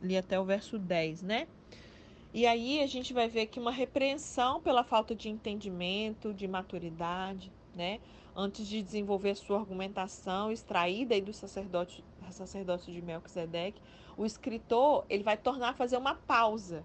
Li 0.02 0.18
até 0.18 0.40
o 0.40 0.46
verso 0.46 0.80
10, 0.80 1.24
né? 1.24 1.48
E 2.34 2.46
aí 2.46 2.82
a 2.82 2.88
gente 2.88 3.14
vai 3.14 3.28
ver 3.28 3.48
que 3.48 3.60
uma 3.60 3.72
repreensão 3.72 4.62
pela 4.62 4.84
falta 4.84 5.14
de 5.16 5.30
entendimento, 5.30 6.34
de 6.34 6.48
maturidade, 6.48 7.52
né? 7.76 8.00
antes 8.36 8.68
de 8.68 8.82
desenvolver 8.82 9.36
sua 9.36 9.60
argumentação 9.60 10.52
extraída 10.52 11.14
aí 11.14 11.22
do 11.22 11.34
sacerdote, 11.34 12.04
sacerdócio 12.32 12.92
de 12.94 13.02
Melquisedeque, 13.02 13.82
o 14.18 14.26
escritor 14.26 15.06
ele 15.10 15.24
vai 15.24 15.36
tornar 15.36 15.76
fazer 15.76 15.98
uma 15.98 16.16
pausa 16.16 16.84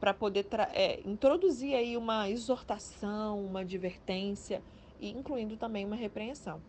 para 0.00 0.14
poder 0.14 0.46
é, 0.72 1.00
introduzir 1.04 1.74
aí 1.74 1.96
uma 1.96 2.30
exortação, 2.30 3.44
uma 3.44 3.60
advertência, 3.60 4.62
e 4.98 5.10
incluindo 5.10 5.56
também 5.56 5.84
uma 5.84 5.96
repreensão. 5.96 6.60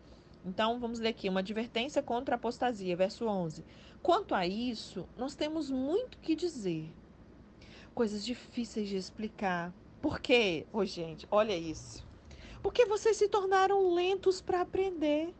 Então, 0.44 0.80
vamos 0.80 0.98
ler 0.98 1.10
aqui, 1.10 1.28
uma 1.28 1.40
advertência 1.40 2.02
contra 2.02 2.34
a 2.34 2.36
apostasia, 2.36 2.96
verso 2.96 3.26
11. 3.26 3.64
Quanto 4.02 4.34
a 4.34 4.46
isso, 4.46 5.08
nós 5.16 5.34
temos 5.36 5.70
muito 5.70 6.18
que 6.18 6.34
dizer, 6.34 6.92
coisas 7.94 8.24
difíceis 8.24 8.88
de 8.88 8.96
explicar. 8.96 9.72
Por 10.00 10.18
quê? 10.18 10.66
Ô, 10.72 10.78
oh, 10.78 10.84
gente, 10.84 11.28
olha 11.30 11.56
isso. 11.56 12.04
Porque 12.60 12.84
vocês 12.86 13.16
se 13.16 13.28
tornaram 13.28 13.94
lentos 13.94 14.40
para 14.40 14.60
aprender. 14.60 15.32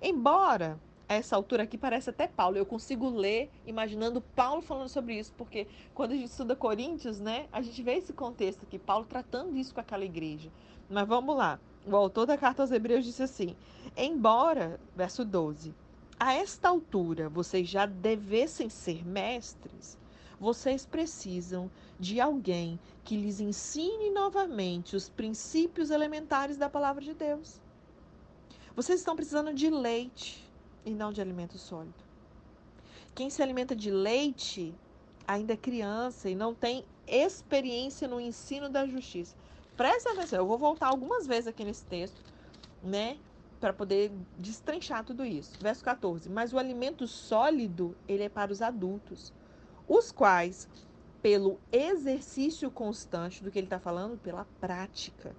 Embora 0.00 0.78
a 1.08 1.14
essa 1.14 1.36
altura 1.36 1.62
aqui 1.62 1.78
parece 1.78 2.10
até 2.10 2.26
Paulo, 2.26 2.56
eu 2.56 2.66
consigo 2.66 3.08
ler 3.08 3.50
imaginando 3.66 4.20
Paulo 4.20 4.62
falando 4.62 4.88
sobre 4.88 5.18
isso, 5.18 5.32
porque 5.36 5.66
quando 5.94 6.12
a 6.12 6.16
gente 6.16 6.30
estuda 6.30 6.56
Coríntios, 6.56 7.20
né, 7.20 7.46
a 7.52 7.60
gente 7.60 7.82
vê 7.82 7.94
esse 7.94 8.12
contexto 8.12 8.64
aqui, 8.64 8.78
Paulo 8.78 9.04
tratando 9.04 9.56
isso 9.56 9.74
com 9.74 9.80
aquela 9.80 10.04
igreja. 10.04 10.50
Mas 10.88 11.06
vamos 11.06 11.36
lá. 11.36 11.58
O 11.84 11.96
autor 11.96 12.26
da 12.26 12.38
carta 12.38 12.62
aos 12.62 12.70
Hebreus 12.70 13.04
disse 13.04 13.22
assim: 13.22 13.56
Embora, 13.96 14.78
verso 14.94 15.24
12, 15.24 15.74
a 16.18 16.32
esta 16.32 16.68
altura 16.68 17.28
vocês 17.28 17.68
já 17.68 17.86
devessem 17.86 18.68
ser 18.68 19.04
mestres, 19.04 19.98
vocês 20.38 20.86
precisam 20.86 21.68
de 21.98 22.20
alguém 22.20 22.78
que 23.02 23.16
lhes 23.16 23.40
ensine 23.40 24.10
novamente 24.10 24.94
os 24.94 25.08
princípios 25.08 25.90
elementares 25.90 26.56
da 26.56 26.68
palavra 26.68 27.02
de 27.02 27.14
Deus. 27.14 27.60
Vocês 28.76 29.00
estão 29.00 29.16
precisando 29.16 29.52
de 29.52 29.68
leite 29.68 30.48
e 30.86 30.90
não 30.90 31.12
de 31.12 31.20
alimento 31.20 31.58
sólido. 31.58 31.94
Quem 33.14 33.28
se 33.28 33.42
alimenta 33.42 33.74
de 33.74 33.90
leite 33.90 34.72
ainda 35.26 35.52
é 35.52 35.56
criança 35.56 36.30
e 36.30 36.34
não 36.34 36.54
tem 36.54 36.84
experiência 37.06 38.06
no 38.06 38.20
ensino 38.20 38.68
da 38.68 38.86
justiça. 38.86 39.34
Presta 39.76 40.12
atenção, 40.12 40.40
eu 40.40 40.46
vou 40.46 40.58
voltar 40.58 40.88
algumas 40.88 41.26
vezes 41.26 41.46
aqui 41.46 41.64
nesse 41.64 41.84
texto, 41.84 42.20
né? 42.82 43.18
Para 43.58 43.72
poder 43.72 44.12
destrinchar 44.36 45.04
tudo 45.04 45.24
isso. 45.24 45.58
Verso 45.60 45.82
14. 45.84 46.28
Mas 46.28 46.52
o 46.52 46.58
alimento 46.58 47.06
sólido, 47.06 47.96
ele 48.06 48.24
é 48.24 48.28
para 48.28 48.52
os 48.52 48.60
adultos, 48.60 49.32
os 49.88 50.12
quais, 50.12 50.68
pelo 51.22 51.58
exercício 51.70 52.70
constante 52.70 53.42
do 53.42 53.50
que 53.50 53.58
ele 53.58 53.66
está 53.66 53.78
falando, 53.78 54.18
pela 54.18 54.44
prática, 54.60 55.34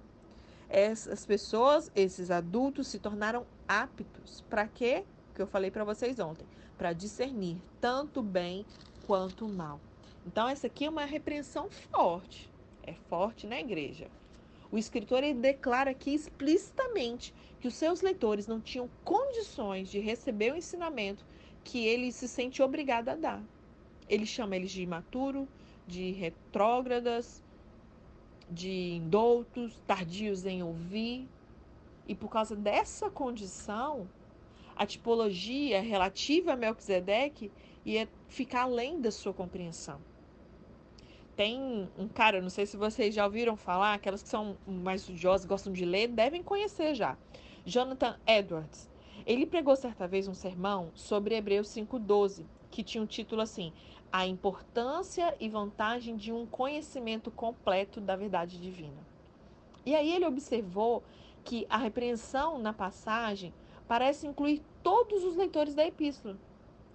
essas 0.68 1.24
pessoas, 1.24 1.92
esses 1.94 2.30
adultos, 2.30 2.88
se 2.88 2.98
tornaram 2.98 3.46
aptos. 3.68 4.40
Para 4.50 4.66
quê? 4.66 5.04
Que 5.34 5.42
eu 5.42 5.46
falei 5.46 5.70
para 5.70 5.84
vocês 5.84 6.18
ontem. 6.18 6.46
Para 6.76 6.92
discernir 6.92 7.62
tanto 7.80 8.22
bem 8.22 8.66
quanto 9.06 9.46
mal. 9.46 9.80
Então, 10.26 10.48
essa 10.48 10.66
aqui 10.66 10.86
é 10.86 10.90
uma 10.90 11.04
repreensão 11.04 11.70
forte. 11.70 12.52
É 12.82 12.94
forte 13.08 13.46
na 13.46 13.60
igreja. 13.60 14.08
O 14.74 14.78
escritor 14.78 15.22
declara 15.34 15.92
aqui 15.92 16.12
explicitamente 16.12 17.32
que 17.60 17.68
os 17.68 17.74
seus 17.74 18.00
leitores 18.00 18.48
não 18.48 18.60
tinham 18.60 18.90
condições 19.04 19.88
de 19.88 20.00
receber 20.00 20.52
o 20.52 20.56
ensinamento 20.56 21.24
que 21.62 21.86
ele 21.86 22.10
se 22.10 22.26
sente 22.26 22.60
obrigado 22.60 23.10
a 23.10 23.14
dar. 23.14 23.40
Ele 24.08 24.26
chama 24.26 24.56
eles 24.56 24.72
de 24.72 24.82
imaturo, 24.82 25.46
de 25.86 26.10
retrógradas, 26.10 27.40
de 28.50 28.94
indoutos, 28.94 29.80
tardios 29.86 30.44
em 30.44 30.60
ouvir. 30.60 31.28
E 32.08 32.12
por 32.16 32.28
causa 32.28 32.56
dessa 32.56 33.08
condição, 33.08 34.08
a 34.74 34.84
tipologia 34.84 35.80
relativa 35.80 36.54
a 36.54 36.56
Melquisedeque 36.56 37.52
ia 37.86 38.08
ficar 38.26 38.62
além 38.62 39.00
da 39.00 39.12
sua 39.12 39.32
compreensão. 39.32 40.00
Tem 41.36 41.88
um 41.98 42.06
cara, 42.06 42.40
não 42.40 42.50
sei 42.50 42.64
se 42.64 42.76
vocês 42.76 43.14
já 43.14 43.24
ouviram 43.24 43.56
falar, 43.56 43.94
aquelas 43.94 44.22
que 44.22 44.28
são 44.28 44.56
mais 44.66 45.00
estudiosas, 45.00 45.46
gostam 45.46 45.72
de 45.72 45.84
ler, 45.84 46.08
devem 46.08 46.42
conhecer 46.42 46.94
já. 46.94 47.16
Jonathan 47.66 48.16
Edwards. 48.26 48.88
Ele 49.26 49.46
pregou 49.46 49.74
certa 49.74 50.06
vez 50.06 50.28
um 50.28 50.34
sermão 50.34 50.92
sobre 50.94 51.34
Hebreus 51.34 51.68
5,12, 51.68 52.44
que 52.70 52.84
tinha 52.84 53.02
um 53.02 53.06
título 53.06 53.40
assim: 53.40 53.72
A 54.12 54.26
importância 54.26 55.34
e 55.40 55.48
vantagem 55.48 56.16
de 56.16 56.30
um 56.30 56.46
conhecimento 56.46 57.30
completo 57.30 58.00
da 58.00 58.14
verdade 58.14 58.60
divina. 58.60 59.02
E 59.84 59.94
aí 59.94 60.12
ele 60.12 60.26
observou 60.26 61.02
que 61.42 61.66
a 61.68 61.76
repreensão 61.76 62.58
na 62.58 62.72
passagem 62.72 63.52
parece 63.88 64.26
incluir 64.26 64.62
todos 64.82 65.24
os 65.24 65.36
leitores 65.36 65.74
da 65.74 65.86
epístola, 65.86 66.36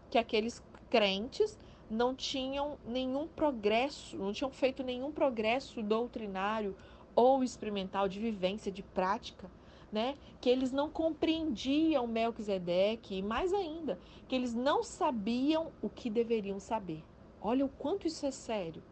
que 0.09 0.17
aqueles 0.17 0.63
crentes 0.89 1.57
não 1.89 2.13
tinham 2.13 2.77
nenhum 2.85 3.27
progresso, 3.27 4.17
não 4.17 4.31
tinham 4.31 4.51
feito 4.51 4.83
nenhum 4.83 5.11
progresso 5.11 5.81
doutrinário 5.81 6.75
ou 7.15 7.43
experimental 7.43 8.07
de 8.07 8.19
vivência, 8.19 8.71
de 8.71 8.83
prática, 8.83 9.49
né? 9.91 10.15
Que 10.39 10.49
eles 10.49 10.71
não 10.71 10.89
compreendiam 10.89 12.05
Melquisedeque 12.05 13.15
e 13.15 13.21
mais 13.21 13.53
ainda, 13.53 13.99
que 14.27 14.35
eles 14.35 14.53
não 14.53 14.83
sabiam 14.83 15.71
o 15.81 15.89
que 15.89 16.09
deveriam 16.09 16.59
saber. 16.59 17.03
Olha 17.41 17.65
o 17.65 17.69
quanto 17.69 18.07
isso 18.07 18.25
é 18.25 18.31
sério. 18.31 18.83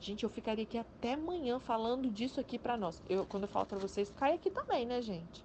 Gente, 0.00 0.24
eu 0.24 0.30
ficaria 0.30 0.64
aqui 0.64 0.78
até 0.78 1.12
amanhã 1.12 1.60
falando 1.60 2.10
disso 2.10 2.40
aqui 2.40 2.58
para 2.58 2.76
nós. 2.76 3.00
Eu, 3.08 3.24
quando 3.24 3.44
eu 3.44 3.48
falo 3.48 3.66
para 3.66 3.78
vocês, 3.78 4.10
cai 4.10 4.34
aqui 4.34 4.50
também, 4.50 4.84
né, 4.84 5.00
gente? 5.00 5.44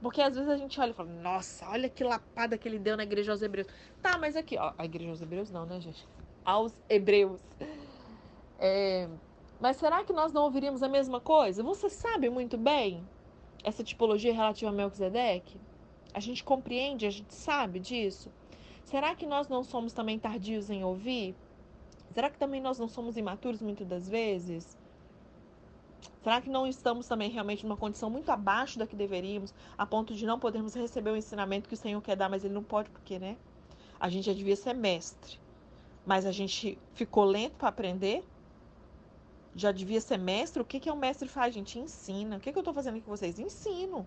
Porque 0.00 0.22
às 0.22 0.34
vezes 0.34 0.48
a 0.48 0.56
gente 0.56 0.80
olha 0.80 0.90
e 0.90 0.94
fala, 0.94 1.10
nossa, 1.10 1.68
olha 1.68 1.88
que 1.88 2.04
lapada 2.04 2.56
que 2.56 2.68
ele 2.68 2.78
deu 2.78 2.96
na 2.96 3.02
igreja 3.02 3.32
aos 3.32 3.42
hebreus. 3.42 3.66
Tá, 4.00 4.16
mas 4.16 4.36
aqui, 4.36 4.56
ó, 4.56 4.72
a 4.78 4.84
igreja 4.84 5.10
aos 5.10 5.20
hebreus 5.20 5.50
não, 5.50 5.66
né, 5.66 5.80
gente? 5.80 6.06
Aos 6.44 6.72
hebreus. 6.88 7.42
É, 8.60 9.08
mas 9.60 9.76
será 9.76 10.04
que 10.04 10.12
nós 10.12 10.32
não 10.32 10.44
ouviríamos 10.44 10.82
a 10.82 10.88
mesma 10.88 11.20
coisa? 11.20 11.62
Você 11.62 11.90
sabe 11.90 12.30
muito 12.30 12.56
bem 12.56 13.08
essa 13.64 13.82
tipologia 13.82 14.32
relativa 14.32 14.70
a 14.70 14.74
Melquisedeque? 14.74 15.60
A 16.14 16.20
gente 16.20 16.44
compreende, 16.44 17.06
a 17.06 17.10
gente 17.10 17.34
sabe 17.34 17.80
disso? 17.80 18.32
Será 18.84 19.14
que 19.14 19.26
nós 19.26 19.48
não 19.48 19.64
somos 19.64 19.92
também 19.92 20.18
tardios 20.18 20.70
em 20.70 20.84
ouvir? 20.84 21.36
Será 22.10 22.30
que 22.30 22.38
também 22.38 22.60
nós 22.60 22.78
não 22.78 22.88
somos 22.88 23.16
imaturos 23.16 23.60
muitas 23.60 23.86
das 23.86 24.08
vezes? 24.08 24.78
Será 26.22 26.40
que 26.40 26.50
não 26.50 26.66
estamos 26.66 27.06
também 27.06 27.30
realmente 27.30 27.64
numa 27.64 27.76
condição 27.76 28.10
muito 28.10 28.30
abaixo 28.30 28.78
da 28.78 28.86
que 28.86 28.96
deveríamos, 28.96 29.54
a 29.76 29.86
ponto 29.86 30.14
de 30.14 30.26
não 30.26 30.38
podermos 30.38 30.74
receber 30.74 31.10
o 31.10 31.16
ensinamento 31.16 31.68
que 31.68 31.74
o 31.74 31.76
Senhor 31.76 32.00
quer 32.02 32.16
dar, 32.16 32.28
mas 32.28 32.44
Ele 32.44 32.54
não 32.54 32.62
pode, 32.62 32.90
porque, 32.90 33.18
né? 33.18 33.36
A 34.00 34.08
gente 34.08 34.26
já 34.26 34.32
devia 34.32 34.56
ser 34.56 34.74
mestre, 34.74 35.38
mas 36.06 36.24
a 36.26 36.32
gente 36.32 36.78
ficou 36.94 37.24
lento 37.24 37.54
para 37.56 37.68
aprender. 37.68 38.24
Já 39.54 39.72
devia 39.72 40.00
ser 40.00 40.18
mestre. 40.18 40.62
O 40.62 40.64
que, 40.64 40.78
que 40.78 40.88
é 40.88 40.92
o 40.92 40.96
mestre 40.96 41.28
faz? 41.28 41.48
A 41.48 41.58
gente 41.58 41.78
ensina. 41.78 42.36
O 42.36 42.40
que, 42.40 42.52
que 42.52 42.58
eu 42.58 42.60
estou 42.60 42.74
fazendo 42.74 42.96
aqui 42.96 43.04
com 43.04 43.10
vocês? 43.10 43.38
Ensino. 43.38 44.06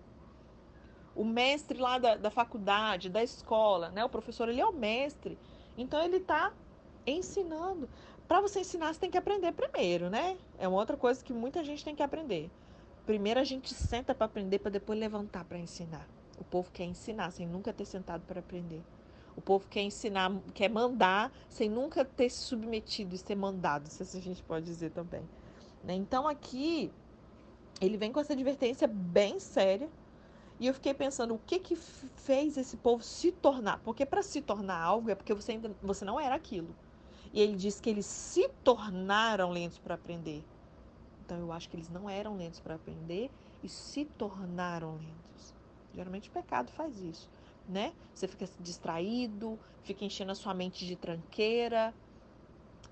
O 1.14 1.24
mestre 1.24 1.78
lá 1.78 1.98
da, 1.98 2.16
da 2.16 2.30
faculdade, 2.30 3.10
da 3.10 3.22
escola, 3.22 3.90
né? 3.90 4.02
O 4.02 4.08
professor, 4.08 4.48
ele 4.48 4.60
é 4.60 4.66
o 4.66 4.72
mestre. 4.72 5.38
Então, 5.76 6.02
ele 6.02 6.16
está 6.16 6.52
ensinando. 7.06 7.88
Para 8.28 8.40
você 8.40 8.60
ensinar, 8.60 8.92
você 8.92 9.00
tem 9.00 9.10
que 9.10 9.18
aprender 9.18 9.52
primeiro, 9.52 10.08
né? 10.08 10.38
É 10.58 10.66
uma 10.66 10.78
outra 10.78 10.96
coisa 10.96 11.22
que 11.22 11.32
muita 11.32 11.62
gente 11.62 11.84
tem 11.84 11.94
que 11.94 12.02
aprender. 12.02 12.50
Primeiro 13.04 13.40
a 13.40 13.44
gente 13.44 13.74
senta 13.74 14.14
para 14.14 14.26
aprender 14.26 14.58
para 14.58 14.70
depois 14.70 14.98
levantar 14.98 15.44
para 15.44 15.58
ensinar. 15.58 16.08
O 16.38 16.44
povo 16.44 16.70
quer 16.72 16.84
ensinar 16.84 17.30
sem 17.30 17.46
nunca 17.46 17.72
ter 17.72 17.84
sentado 17.84 18.22
para 18.26 18.40
aprender. 18.40 18.82
O 19.36 19.40
povo 19.40 19.66
quer 19.68 19.82
ensinar, 19.82 20.32
quer 20.54 20.68
mandar 20.68 21.32
sem 21.48 21.68
nunca 21.68 22.04
ter 22.04 22.30
se 22.30 22.42
submetido 22.42 23.14
e 23.14 23.18
ser 23.18 23.34
mandado, 23.34 23.88
se 23.88 24.02
assim 24.02 24.18
a 24.18 24.22
gente 24.22 24.42
pode 24.42 24.66
dizer 24.66 24.90
também. 24.90 25.22
Né? 25.82 25.94
Então 25.94 26.28
aqui 26.28 26.92
ele 27.80 27.96
vem 27.96 28.12
com 28.12 28.20
essa 28.20 28.32
advertência 28.32 28.86
bem 28.86 29.40
séria. 29.40 29.88
E 30.60 30.66
eu 30.66 30.74
fiquei 30.74 30.94
pensando 30.94 31.34
o 31.34 31.40
que 31.44 31.58
que 31.58 31.74
fez 31.74 32.56
esse 32.56 32.76
povo 32.76 33.02
se 33.02 33.32
tornar, 33.32 33.80
porque 33.82 34.06
para 34.06 34.22
se 34.22 34.40
tornar 34.40 34.80
algo 34.80 35.10
é 35.10 35.14
porque 35.14 35.34
você 35.34 35.52
ainda 35.52 35.74
você 35.82 36.04
não 36.04 36.20
era 36.20 36.36
aquilo. 36.36 36.72
E 37.32 37.40
ele 37.40 37.56
diz 37.56 37.80
que 37.80 37.88
eles 37.88 38.06
se 38.06 38.46
tornaram 38.62 39.50
lentos 39.50 39.78
para 39.78 39.94
aprender. 39.94 40.44
Então 41.24 41.38
eu 41.38 41.52
acho 41.52 41.68
que 41.68 41.76
eles 41.76 41.88
não 41.88 42.08
eram 42.08 42.36
lentos 42.36 42.60
para 42.60 42.74
aprender 42.74 43.30
e 43.62 43.68
se 43.68 44.04
tornaram 44.04 44.96
lentos. 44.96 45.54
Geralmente 45.94 46.28
o 46.28 46.32
pecado 46.32 46.70
faz 46.72 46.98
isso, 47.00 47.28
né? 47.68 47.92
Você 48.14 48.28
fica 48.28 48.46
distraído, 48.60 49.58
fica 49.82 50.04
enchendo 50.04 50.32
a 50.32 50.34
sua 50.34 50.52
mente 50.52 50.86
de 50.86 50.96
tranqueira. 50.96 51.94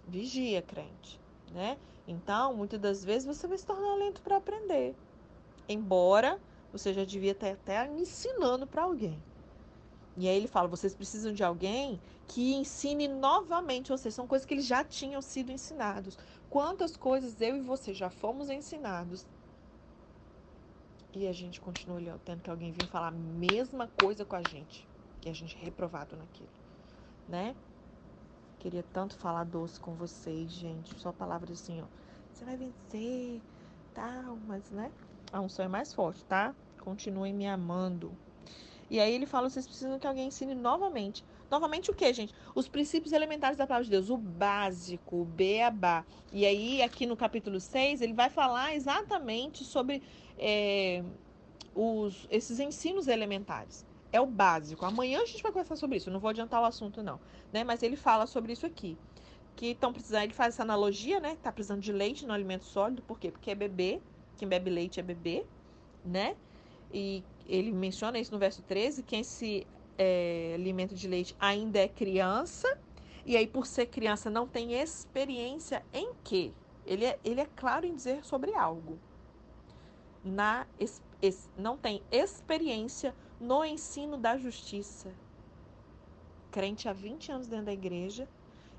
Vigia, 0.07 0.62
crente, 0.62 1.20
né? 1.53 1.76
Então, 2.07 2.55
muitas 2.55 2.81
das 2.81 3.05
vezes 3.05 3.26
você 3.26 3.46
vai 3.46 3.59
se 3.59 3.66
tornar 3.66 3.94
lento 3.96 4.20
para 4.22 4.37
aprender. 4.37 4.96
Embora 5.68 6.40
você 6.72 6.92
já 6.92 7.05
devia 7.05 7.33
estar 7.33 7.53
até 7.53 7.87
ensinando 7.92 8.66
para 8.66 8.83
alguém. 8.83 9.22
E 10.20 10.28
aí 10.28 10.37
ele 10.37 10.46
fala: 10.48 10.68
vocês 10.68 10.94
precisam 10.94 11.33
de 11.33 11.42
alguém 11.42 12.00
que 12.26 12.54
ensine 12.54 13.09
novamente 13.09 13.90
vocês. 13.90 14.14
São 14.14 14.26
coisas 14.26 14.46
que 14.46 14.54
eles 14.54 14.66
já 14.66 14.85
tinham 14.85 15.22
sido 15.22 15.50
ensinados. 15.52 16.18
Quantas 16.48 16.96
coisas 16.96 17.40
eu 17.40 17.56
e 17.56 17.61
você 17.61 17.94
já 17.94 18.11
fomos 18.11 18.50
ensinados 18.50 19.26
e 21.12 21.26
a 21.26 21.33
gente 21.33 21.61
continua 21.61 22.18
tendo 22.24 22.42
que 22.42 22.50
alguém 22.50 22.72
vir 22.72 22.87
falar 22.87 23.09
a 23.09 23.11
mesma 23.12 23.88
coisa 23.88 24.24
com 24.24 24.37
a 24.37 24.42
gente, 24.42 24.88
que 25.20 25.28
a 25.28 25.33
gente 25.33 25.56
é 25.56 25.61
reprovado 25.61 26.16
naquilo, 26.16 26.50
né? 27.28 27.56
Queria 28.59 28.83
tanto 28.83 29.16
falar 29.16 29.44
doce 29.44 29.80
com 29.80 29.94
vocês, 29.96 30.50
gente. 30.52 30.94
Só 31.00 31.12
palavras 31.12 31.61
assim, 31.61 31.80
ó. 31.83 31.87
Você 32.33 32.44
vai 32.44 32.56
vencer, 32.56 33.42
tal, 33.92 34.37
mas, 34.37 34.70
né? 34.70 34.92
A 35.33 35.40
unção 35.40 35.64
é 35.64 35.68
mais 35.68 35.92
forte, 35.94 36.24
tá? 36.24 36.54
Continuem 36.80 37.33
me 37.35 37.46
amando. 37.46 38.18
E 38.90 38.98
aí 38.98 39.14
ele 39.14 39.24
fala: 39.24 39.48
vocês 39.48 39.66
precisam 39.66 39.98
que 39.98 40.07
alguém 40.07 40.26
ensine 40.26 40.55
novamente. 40.55 41.24
Novamente 41.48 41.90
o 41.90 41.94
que, 41.94 42.12
gente? 42.12 42.35
Os 42.55 42.68
princípios 42.68 43.12
elementares 43.12 43.57
da 43.57 43.66
palavra 43.66 43.85
de 43.85 43.90
Deus, 43.90 44.11
o 44.11 44.16
básico, 44.16 45.22
o 45.22 45.24
beabá. 45.24 46.05
E 46.33 46.44
aí, 46.44 46.83
aqui 46.83 47.07
no 47.07 47.16
capítulo 47.16 47.61
6, 47.61 48.00
ele 48.00 48.12
vai 48.12 48.29
falar 48.29 48.74
exatamente 48.74 49.64
sobre 49.64 50.03
é, 50.38 51.03
os, 51.74 52.26
esses 52.31 52.59
ensinos 52.59 53.09
elementares. 53.09 53.87
É 54.12 54.20
o 54.20 54.26
básico. 54.26 54.85
Amanhã 54.85 55.22
a 55.22 55.26
gente 55.26 55.42
vai 55.42 55.53
conversar 55.53 55.76
sobre 55.76 55.98
isso. 55.98 56.11
Não 56.11 56.18
vou 56.18 56.31
adiantar 56.31 56.61
o 56.61 56.64
assunto, 56.64 57.03
não. 57.03 57.20
Né? 57.53 57.62
Mas 57.62 57.83
ele 57.83 57.96
fala 57.96 58.26
sobre 58.26 58.53
isso 58.53 58.66
aqui. 58.66 58.98
Que 59.55 59.66
estão 59.66 59.92
precisando, 59.92 60.24
ele 60.24 60.33
faz 60.33 60.55
essa 60.55 60.62
analogia, 60.62 61.20
né? 61.20 61.37
Tá 61.42 61.53
precisando 61.53 61.81
de 61.81 61.92
leite 61.92 62.26
no 62.26 62.33
alimento 62.33 62.64
sólido. 62.64 63.03
Por 63.03 63.18
quê? 63.18 63.31
Porque 63.31 63.50
é 63.50 63.55
bebê. 63.55 64.00
Quem 64.37 64.48
bebe 64.48 64.70
leite 64.70 64.98
é 64.98 65.03
bebê, 65.03 65.44
né? 66.05 66.35
E 66.92 67.22
ele 67.46 67.72
menciona 67.72 68.18
isso 68.18 68.33
no 68.33 68.38
verso 68.38 68.62
13, 68.62 69.03
quem 69.03 69.22
se 69.22 69.66
é, 69.98 70.53
alimenta 70.55 70.94
de 70.94 71.07
leite 71.07 71.35
ainda 71.38 71.79
é 71.79 71.88
criança, 71.88 72.66
e 73.24 73.37
aí 73.37 73.46
por 73.46 73.66
ser 73.66 73.87
criança 73.87 74.31
não 74.31 74.46
tem 74.46 74.74
experiência 74.74 75.83
em 75.92 76.12
quê? 76.24 76.50
Ele 76.87 77.05
é, 77.05 77.18
ele 77.24 77.40
é 77.40 77.46
claro 77.46 77.87
em 77.87 77.94
dizer 77.94 78.24
sobre 78.24 78.55
algo. 78.55 78.98
Na, 80.24 80.66
es, 80.79 81.00
es, 81.22 81.48
não 81.57 81.76
tem 81.76 82.03
experiência 82.11 83.14
no 83.38 83.64
ensino 83.64 84.16
da 84.18 84.37
justiça. 84.37 85.14
Crente 86.50 86.88
há 86.88 86.92
20 86.92 87.33
anos 87.33 87.46
dentro 87.46 87.66
da 87.66 87.72
igreja 87.72 88.29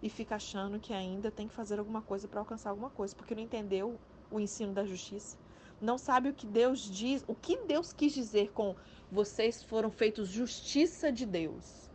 e 0.01 0.09
fica 0.09 0.35
achando 0.35 0.79
que 0.79 0.93
ainda 0.93 1.31
tem 1.31 1.47
que 1.47 1.53
fazer 1.53 1.79
alguma 1.79 2.01
coisa 2.01 2.27
para 2.27 2.39
alcançar 2.39 2.69
alguma 2.69 2.89
coisa, 2.89 3.15
porque 3.15 3.35
não 3.35 3.41
entendeu 3.41 3.99
o 4.29 4.39
ensino 4.39 4.73
da 4.73 4.85
justiça. 4.85 5.37
Não 5.81 5.97
sabe 5.97 6.29
o 6.29 6.33
que 6.33 6.45
Deus 6.45 6.79
diz, 6.79 7.25
o 7.27 7.33
que 7.33 7.57
Deus 7.65 7.91
quis 7.91 8.13
dizer 8.13 8.51
com 8.51 8.75
vocês 9.11 9.63
foram 9.63 9.89
feitos 9.89 10.29
justiça 10.29 11.11
de 11.11 11.25
Deus. 11.25 11.89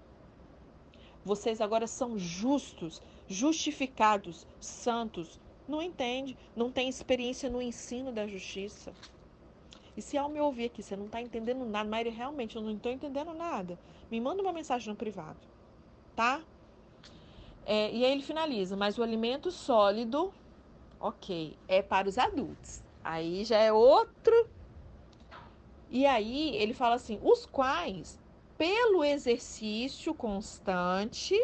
Vocês 1.25 1.61
agora 1.61 1.87
são 1.87 2.19
justos, 2.19 3.01
justificados, 3.29 4.47
santos. 4.61 5.41
Não 5.69 5.81
entende, 5.81 6.37
não 6.55 6.71
tem 6.71 6.89
experiência 6.89 7.49
no 7.49 7.63
ensino 7.63 8.13
da 8.13 8.27
justiça. 8.27 8.93
E 9.97 10.03
se 10.03 10.19
ao 10.19 10.29
me 10.29 10.41
ouvir 10.41 10.67
aqui, 10.67 10.83
você 10.83 10.95
não 10.95 11.07
está 11.07 11.23
entendendo 11.23 11.65
nada, 11.65 11.89
mas 11.89 12.15
realmente 12.15 12.57
eu 12.57 12.63
não 12.63 12.73
estou 12.73 12.93
entendendo 12.93 13.33
nada, 13.33 13.79
me 14.11 14.21
manda 14.21 14.43
uma 14.43 14.53
mensagem 14.53 14.91
no 14.91 14.97
privado, 14.97 15.39
tá? 16.15 16.43
É, 17.65 17.91
e 17.91 18.05
aí 18.05 18.13
ele 18.13 18.23
finaliza, 18.23 18.77
mas 18.77 18.99
o 18.99 19.03
alimento 19.03 19.51
sólido, 19.51 20.33
ok, 21.01 21.57
é 21.67 21.81
para 21.83 22.09
os 22.09 22.19
adultos. 22.19 22.86
Aí 23.07 23.45
já 23.45 23.59
é 23.59 23.73
outro. 23.73 24.49
E 25.89 26.05
aí 26.05 26.57
ele 26.57 26.75
fala 26.75 26.97
assim: 26.97 27.21
os 27.23 27.47
quais, 27.47 28.19
pelo 28.59 29.05
exercício 29.05 30.13
constante, 30.13 31.41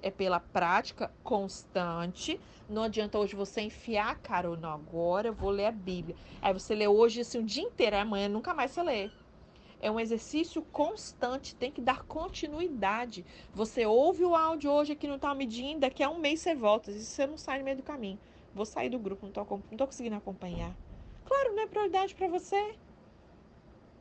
é 0.00 0.10
pela 0.10 0.40
prática 0.40 1.12
constante. 1.22 2.40
Não 2.66 2.84
adianta 2.84 3.18
hoje 3.18 3.36
você 3.36 3.60
enfiar 3.60 4.18
cara 4.20 4.48
não, 4.56 4.72
agora 4.72 5.28
eu 5.28 5.34
vou 5.34 5.50
ler 5.50 5.66
a 5.66 5.70
Bíblia. 5.72 6.16
Aí 6.40 6.54
você 6.54 6.74
lê 6.74 6.88
hoje 6.88 7.20
assim 7.20 7.40
o 7.40 7.44
dia 7.44 7.62
inteiro, 7.62 7.96
amanhã 7.96 8.30
nunca 8.30 8.54
mais 8.54 8.70
você 8.70 8.82
lê. 8.82 9.10
É 9.78 9.90
um 9.90 10.00
exercício 10.00 10.62
constante, 10.72 11.54
tem 11.54 11.70
que 11.70 11.82
dar 11.82 12.02
continuidade. 12.04 13.26
Você 13.52 13.84
ouve 13.84 14.24
o 14.24 14.34
áudio 14.34 14.70
hoje 14.70 14.92
aqui 14.92 15.06
no 15.06 15.18
Tal 15.18 15.34
Medindo, 15.34 15.80
daqui 15.80 16.02
a 16.02 16.08
um 16.08 16.18
mês 16.18 16.40
você 16.40 16.54
volta. 16.54 16.90
E 16.90 16.98
você 16.98 17.26
não 17.26 17.36
sai 17.36 17.58
no 17.58 17.64
meio 17.64 17.76
do 17.76 17.82
caminho. 17.82 18.18
Vou 18.54 18.66
sair 18.66 18.88
do 18.90 18.98
grupo, 18.98 19.26
não 19.26 19.32
tô, 19.32 19.44
não 19.70 19.76
tô 19.76 19.86
conseguindo 19.86 20.16
acompanhar. 20.16 20.76
Claro, 21.24 21.54
não 21.54 21.62
é 21.62 21.66
prioridade 21.66 22.14
para 22.14 22.28
você. 22.28 22.74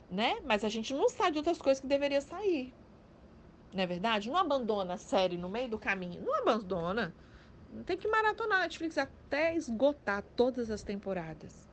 Né? 0.09 0.39
Mas 0.43 0.63
a 0.65 0.69
gente 0.69 0.93
não 0.93 1.09
sabe 1.09 1.31
de 1.31 1.37
outras 1.37 1.57
coisas 1.57 1.79
que 1.79 1.87
deveria 1.87 2.21
sair. 2.21 2.73
Não 3.73 3.83
é 3.83 3.87
verdade? 3.87 4.29
Não 4.29 4.37
abandona 4.37 4.95
a 4.95 4.97
série 4.97 5.37
no 5.37 5.49
meio 5.49 5.69
do 5.69 5.79
caminho. 5.79 6.21
Não 6.21 6.35
abandona. 6.35 7.15
Tem 7.85 7.97
que 7.97 8.07
maratonar 8.07 8.59
a 8.59 8.61
Netflix 8.63 8.97
até 8.97 9.55
esgotar 9.55 10.23
todas 10.35 10.69
as 10.69 10.83
temporadas 10.83 11.71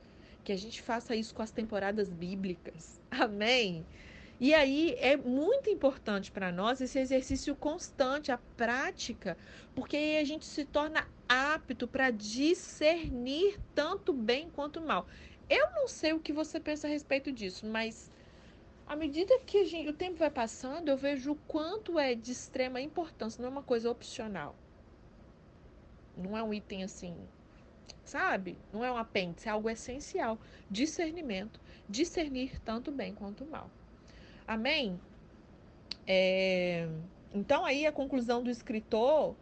que 0.48 0.52
a 0.52 0.56
gente 0.56 0.80
faça 0.80 1.14
isso 1.14 1.34
com 1.34 1.42
as 1.42 1.50
temporadas 1.50 2.08
bíblicas. 2.08 3.02
Amém? 3.10 3.84
E 4.40 4.54
aí 4.54 4.94
é 4.98 5.14
muito 5.14 5.68
importante 5.68 6.32
para 6.32 6.50
nós 6.50 6.80
esse 6.80 6.98
exercício 6.98 7.54
constante, 7.54 8.32
a 8.32 8.38
prática, 8.56 9.36
porque 9.74 9.94
aí 9.94 10.16
a 10.16 10.24
gente 10.24 10.46
se 10.46 10.64
torna 10.64 11.06
apto 11.28 11.86
para 11.86 12.10
discernir 12.10 13.58
tanto 13.74 14.12
bem 14.12 14.48
quanto 14.50 14.80
mal. 14.80 15.06
Eu 15.48 15.70
não 15.72 15.88
sei 15.88 16.12
o 16.12 16.20
que 16.20 16.32
você 16.32 16.58
pensa 16.58 16.86
a 16.86 16.90
respeito 16.90 17.32
disso, 17.32 17.66
mas 17.66 18.10
à 18.86 18.96
medida 18.96 19.38
que 19.40 19.64
gente, 19.64 19.88
o 19.88 19.92
tempo 19.92 20.16
vai 20.16 20.30
passando, 20.30 20.88
eu 20.88 20.96
vejo 20.96 21.32
o 21.32 21.36
quanto 21.36 21.98
é 21.98 22.14
de 22.14 22.32
extrema 22.32 22.80
importância, 22.80 23.40
não 23.40 23.48
é 23.48 23.52
uma 23.52 23.62
coisa 23.62 23.90
opcional. 23.90 24.54
Não 26.16 26.36
é 26.36 26.42
um 26.42 26.52
item 26.52 26.82
assim 26.82 27.16
sabe? 28.08 28.56
Não 28.72 28.84
é 28.84 28.90
um 28.90 28.96
apêndice, 28.96 29.48
é 29.48 29.52
algo 29.52 29.68
essencial. 29.68 30.38
Discernimento. 30.70 31.60
Discernir 31.88 32.58
tanto 32.60 32.90
bem 32.90 33.14
quanto 33.14 33.44
mal. 33.44 33.70
Amém? 34.46 34.98
É... 36.06 36.88
Então, 37.34 37.64
aí 37.64 37.86
a 37.86 37.92
conclusão 37.92 38.42
do 38.42 38.50
escritor 38.50 39.36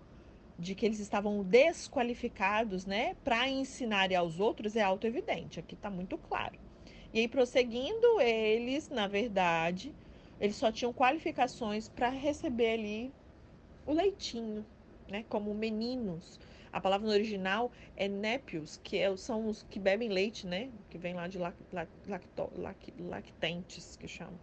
de 0.58 0.74
que 0.74 0.86
eles 0.86 1.00
estavam 1.00 1.42
desqualificados, 1.44 2.86
né, 2.86 3.14
para 3.24 3.48
ensinar 3.48 4.12
aos 4.14 4.40
outros 4.40 4.76
é 4.76 4.82
auto-evidente. 4.82 5.60
Aqui 5.60 5.74
está 5.74 5.90
muito 5.90 6.16
claro. 6.18 6.58
E 7.12 7.20
aí, 7.20 7.28
prosseguindo, 7.28 8.20
eles, 8.20 8.88
na 8.88 9.06
verdade, 9.06 9.94
eles 10.40 10.56
só 10.56 10.72
tinham 10.72 10.92
qualificações 10.92 11.88
para 11.88 12.08
receber 12.08 12.72
ali 12.72 13.12
o 13.86 13.92
leitinho, 13.92 14.64
né, 15.08 15.24
como 15.28 15.54
meninos 15.54 16.38
a 16.76 16.80
palavra 16.80 17.06
no 17.06 17.12
original 17.14 17.72
é 17.96 18.06
népios, 18.06 18.76
que 18.76 18.98
é, 18.98 19.16
são 19.16 19.48
os 19.48 19.62
que 19.62 19.78
bebem 19.78 20.10
leite, 20.10 20.46
né? 20.46 20.70
Que 20.90 20.98
vem 20.98 21.14
lá 21.14 21.26
de 21.26 21.38
lac, 21.38 21.56
lacto, 21.72 22.50
lac, 22.54 22.92
lactentes, 22.98 23.96
que 23.96 24.06
chamam. 24.06 24.38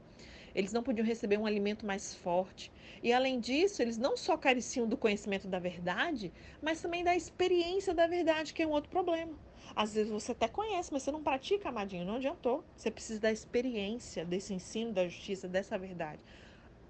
Eles 0.55 0.71
não 0.71 0.83
podiam 0.83 1.05
receber 1.05 1.37
um 1.37 1.45
alimento 1.45 1.85
mais 1.85 2.13
forte. 2.15 2.71
E 3.01 3.11
além 3.11 3.39
disso, 3.39 3.81
eles 3.81 3.97
não 3.97 4.15
só 4.15 4.37
careciam 4.37 4.87
do 4.87 4.95
conhecimento 4.95 5.47
da 5.47 5.59
verdade, 5.59 6.31
mas 6.61 6.81
também 6.81 7.03
da 7.03 7.15
experiência 7.15 7.93
da 7.93 8.07
verdade, 8.07 8.53
que 8.53 8.61
é 8.61 8.67
um 8.67 8.71
outro 8.71 8.89
problema. 8.89 9.33
Às 9.75 9.93
vezes 9.93 10.11
você 10.11 10.33
até 10.33 10.47
conhece, 10.47 10.91
mas 10.91 11.03
você 11.03 11.11
não 11.11 11.23
pratica, 11.23 11.69
amadinho, 11.69 12.05
não 12.05 12.15
adiantou. 12.15 12.63
Você 12.75 12.91
precisa 12.91 13.19
da 13.19 13.31
experiência, 13.31 14.23
desse 14.23 14.53
ensino 14.53 14.91
da 14.91 15.07
justiça, 15.07 15.47
dessa 15.47 15.77
verdade. 15.77 16.23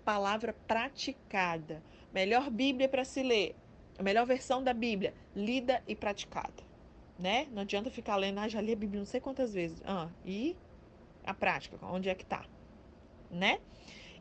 Palavra 0.04 0.54
praticada. 0.68 1.82
Melhor 2.14 2.50
Bíblia 2.50 2.90
para 2.90 3.06
se 3.06 3.24
ler, 3.24 3.56
a 3.98 4.04
melhor 4.04 4.26
versão 4.26 4.64
da 4.64 4.74
Bíblia, 4.74 5.14
lida 5.36 5.82
e 5.88 5.96
praticada. 5.96 6.64
Né? 7.18 7.48
Não 7.52 7.62
adianta 7.62 7.90
ficar 7.90 8.18
lendo, 8.18 8.40
ah, 8.40 8.48
já 8.48 8.60
li 8.60 8.74
a 8.74 8.76
Bíblia 8.76 9.00
não 9.00 9.06
sei 9.06 9.22
quantas 9.22 9.54
vezes. 9.54 9.82
Ah, 9.86 10.10
e 10.26 10.56
a 11.24 11.34
prática, 11.34 11.78
onde 11.86 12.10
é 12.10 12.16
que 12.16 12.26
tá? 12.26 12.46
Né? 13.34 13.60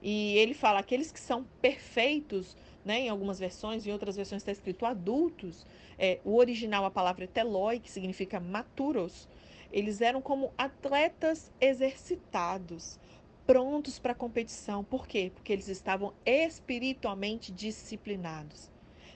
E 0.03 0.37
ele 0.39 0.53
fala, 0.53 0.81
aqueles 0.81 1.13
que 1.13 1.21
são 1.21 1.45
perfeitos, 1.61 2.57
né, 2.85 3.03
em 3.03 3.09
algumas 3.09 3.39
versões, 3.39 3.87
em 3.87 3.93
outras 3.93 4.17
versões 4.17 4.43
está 4.43 4.51
escrito 4.51 4.85
adultos. 4.85 5.65
É, 5.97 6.19
o 6.25 6.37
original, 6.37 6.85
a 6.85 6.91
palavra 6.91 7.25
é 7.25 7.29
teloi, 7.29 7.79
que 7.79 7.91
significa 7.91 8.41
maturos. 8.41 9.29
Eles 9.71 10.01
eram 10.01 10.21
como 10.21 10.53
atletas 10.59 11.53
exercitados, 11.61 12.99
prontos 13.47 13.99
para 13.99 14.13
a 14.13 14.17
competição. 14.17 14.83
Por 14.83 15.07
quê? 15.07 15.31
Porque 15.33 15.53
eles 15.53 15.69
estavam 15.69 16.13
espiritualmente 16.27 17.53
disciplinados. 17.53 18.71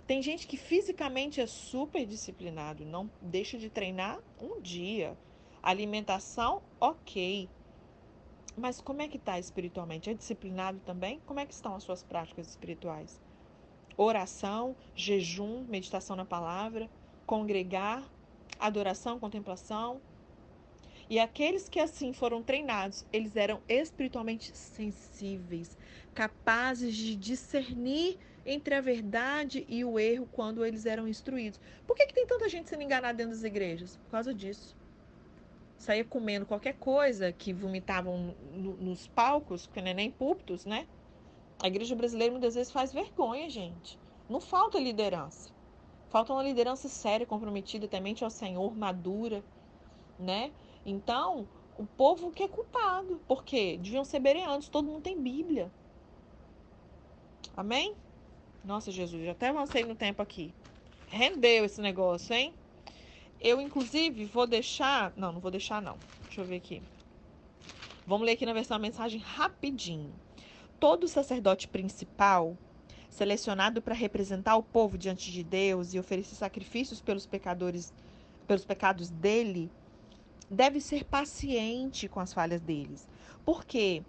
Tem 0.07 0.23
gente 0.23 0.47
que 0.47 0.57
fisicamente 0.57 1.41
é 1.41 1.47
super 1.49 2.07
disciplinado, 2.07 2.85
não 2.85 3.11
deixa 3.21 3.59
de 3.59 3.69
treinar 3.69 4.21
um 4.41 4.61
dia. 4.61 5.19
Alimentação, 5.61 6.63
ok. 6.79 7.49
Mas 8.57 8.81
como 8.81 9.03
é 9.03 9.09
que 9.09 9.19
está 9.19 9.39
espiritualmente? 9.39 10.09
É 10.09 10.15
disciplinado 10.15 10.81
também? 10.81 11.21
Como 11.27 11.39
é 11.39 11.45
que 11.45 11.53
estão 11.53 11.75
as 11.75 11.85
suas 11.85 12.03
práticas 12.03 12.49
espirituais? 12.49 13.21
Oração, 13.99 14.75
jejum, 14.95 15.65
meditação 15.69 16.17
na 16.17 16.25
palavra, 16.25 16.89
congregar, 17.27 18.03
adoração, 18.59 19.21
contemplação. 19.21 20.01
E 21.09 21.19
aqueles 21.19 21.69
que 21.69 21.79
assim 21.79 22.15
foram 22.15 22.43
treinados, 22.43 23.05
eles 23.13 23.37
eram 23.37 23.63
espiritualmente 23.69 24.57
sensíveis, 24.57 25.77
capazes 26.15 26.97
de 26.97 27.15
discernir 27.15 28.19
entre 28.45 28.75
a 28.75 28.81
verdade 28.81 29.65
e 29.69 29.85
o 29.85 29.99
erro 29.99 30.27
quando 30.33 30.65
eles 30.65 30.87
eram 30.87 31.07
instruídos. 31.07 31.61
Por 31.87 31.95
que, 31.95 32.07
que 32.07 32.15
tem 32.15 32.27
tanta 32.27 32.49
gente 32.49 32.71
sendo 32.71 32.83
enganada 32.83 33.19
dentro 33.19 33.33
das 33.33 33.45
igrejas? 33.45 33.97
Por 33.97 34.11
causa 34.11 34.35
disso. 34.35 34.76
Saía 35.79 36.05
comendo 36.05 36.47
qualquer 36.47 36.75
coisa 36.75 37.33
que 37.33 37.53
vomitavam 37.53 38.35
no, 38.53 38.77
nos 38.77 39.07
palcos, 39.09 39.67
que 39.67 39.81
não 39.81 39.89
é 39.89 39.95
nem 39.95 40.11
púlpitos, 40.11 40.65
né? 40.65 40.87
A 41.63 41.69
igreja 41.69 41.95
brasileira 41.95 42.33
muitas 42.33 42.55
vezes 42.55 42.73
faz 42.73 42.93
vergonha, 42.93 43.49
gente. 43.49 43.99
Não 44.29 44.41
falta 44.41 44.79
liderança. 44.79 45.51
Falta 46.09 46.33
uma 46.33 46.43
liderança 46.43 46.89
séria, 46.89 47.27
comprometida, 47.27 47.89
temente 47.89 48.25
ao 48.25 48.31
Senhor, 48.31 48.75
madura, 48.77 49.43
né? 50.19 50.53
Então, 50.85 51.47
o 51.79 51.85
povo 51.85 52.31
que 52.31 52.43
é 52.43 52.49
culpado. 52.49 53.21
Por 53.27 53.45
quê? 53.45 53.79
Deviam 53.81 54.05
ser 54.05 54.21
bereanos, 54.21 54.69
todo 54.69 54.87
mundo 54.87 55.03
tem 55.03 55.21
Bíblia. 55.21 55.71
Amém? 57.57 57.95
Nossa, 58.65 58.91
Jesus, 58.91 59.25
já 59.25 59.33
até 59.33 59.49
avancei 59.49 59.85
no 59.85 59.95
tempo 59.95 60.23
aqui. 60.23 60.53
Rendeu 61.09 61.65
esse 61.65 61.81
negócio, 61.81 62.35
hein? 62.35 62.53
Eu, 63.47 63.61
inclusive, 63.61 64.25
vou 64.25 64.45
deixar. 64.45 65.13
Não, 65.17 65.31
não 65.31 65.39
vou 65.39 65.53
deixar, 65.53 65.81
não. 65.81 65.97
Deixa 66.25 66.41
eu 66.41 66.45
ver 66.45 66.57
aqui. 66.57 66.83
Vamos 68.05 68.27
ler 68.27 68.33
aqui 68.33 68.45
na 68.45 68.53
versão 68.53 68.77
a 68.77 68.81
mensagem 68.81 69.21
rapidinho. 69.21 70.13
Todo 70.81 71.07
sacerdote 71.07 71.69
principal, 71.69 72.59
selecionado 73.09 73.81
para 73.81 73.95
representar 73.95 74.57
o 74.57 74.65
povo 74.65 74.99
diante 74.99 75.31
de 75.31 75.45
Deus 75.45 75.95
e 75.95 75.99
oferecer 76.01 76.35
sacrifícios 76.35 77.01
pelos 77.01 77.25
pecadores, 77.25 77.95
pelos 78.49 78.65
pecados 78.65 79.11
dele, 79.11 79.71
deve 80.51 80.81
ser 80.81 81.05
paciente 81.05 82.09
com 82.09 82.19
as 82.19 82.33
falhas 82.33 82.61
deles. 82.61 83.09
Por 83.45 83.65
quê? 83.65 84.03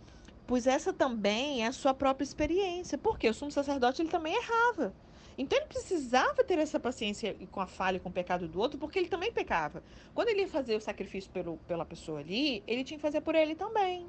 Pois 0.48 0.66
essa 0.66 0.92
também 0.92 1.64
é 1.64 1.68
a 1.68 1.72
sua 1.72 1.94
própria 1.94 2.24
experiência. 2.24 2.98
Porque 2.98 3.30
o 3.30 3.34
sumo 3.36 3.52
sacerdote 3.52 4.02
ele 4.02 4.10
também 4.10 4.34
errava. 4.34 4.96
Então 5.38 5.58
ele 5.58 5.68
precisava 5.68 6.44
ter 6.44 6.58
essa 6.58 6.80
paciência 6.80 7.36
com 7.52 7.62
a 7.62 7.68
falha, 7.68 8.00
com 8.00 8.10
o 8.10 8.12
pecado 8.12 8.48
do 8.48 8.60
outro, 8.60 8.80
porque 8.80 8.98
ele 8.98 9.08
também 9.08 9.32
pecava. 9.32 9.84
Quando 10.14 10.30
ele 10.30 10.42
ia 10.42 10.48
fazer 10.48 10.76
o 10.76 10.82
sacrifício 10.82 11.30
pelo, 11.32 11.58
pela 11.68 11.86
pessoa 11.86 12.20
ali, 12.20 12.64
ele 12.66 12.84
tinha 12.84 12.98
que 12.98 13.02
fazer 13.02 13.22
por 13.22 13.36
ele 13.36 13.54
também, 13.54 14.08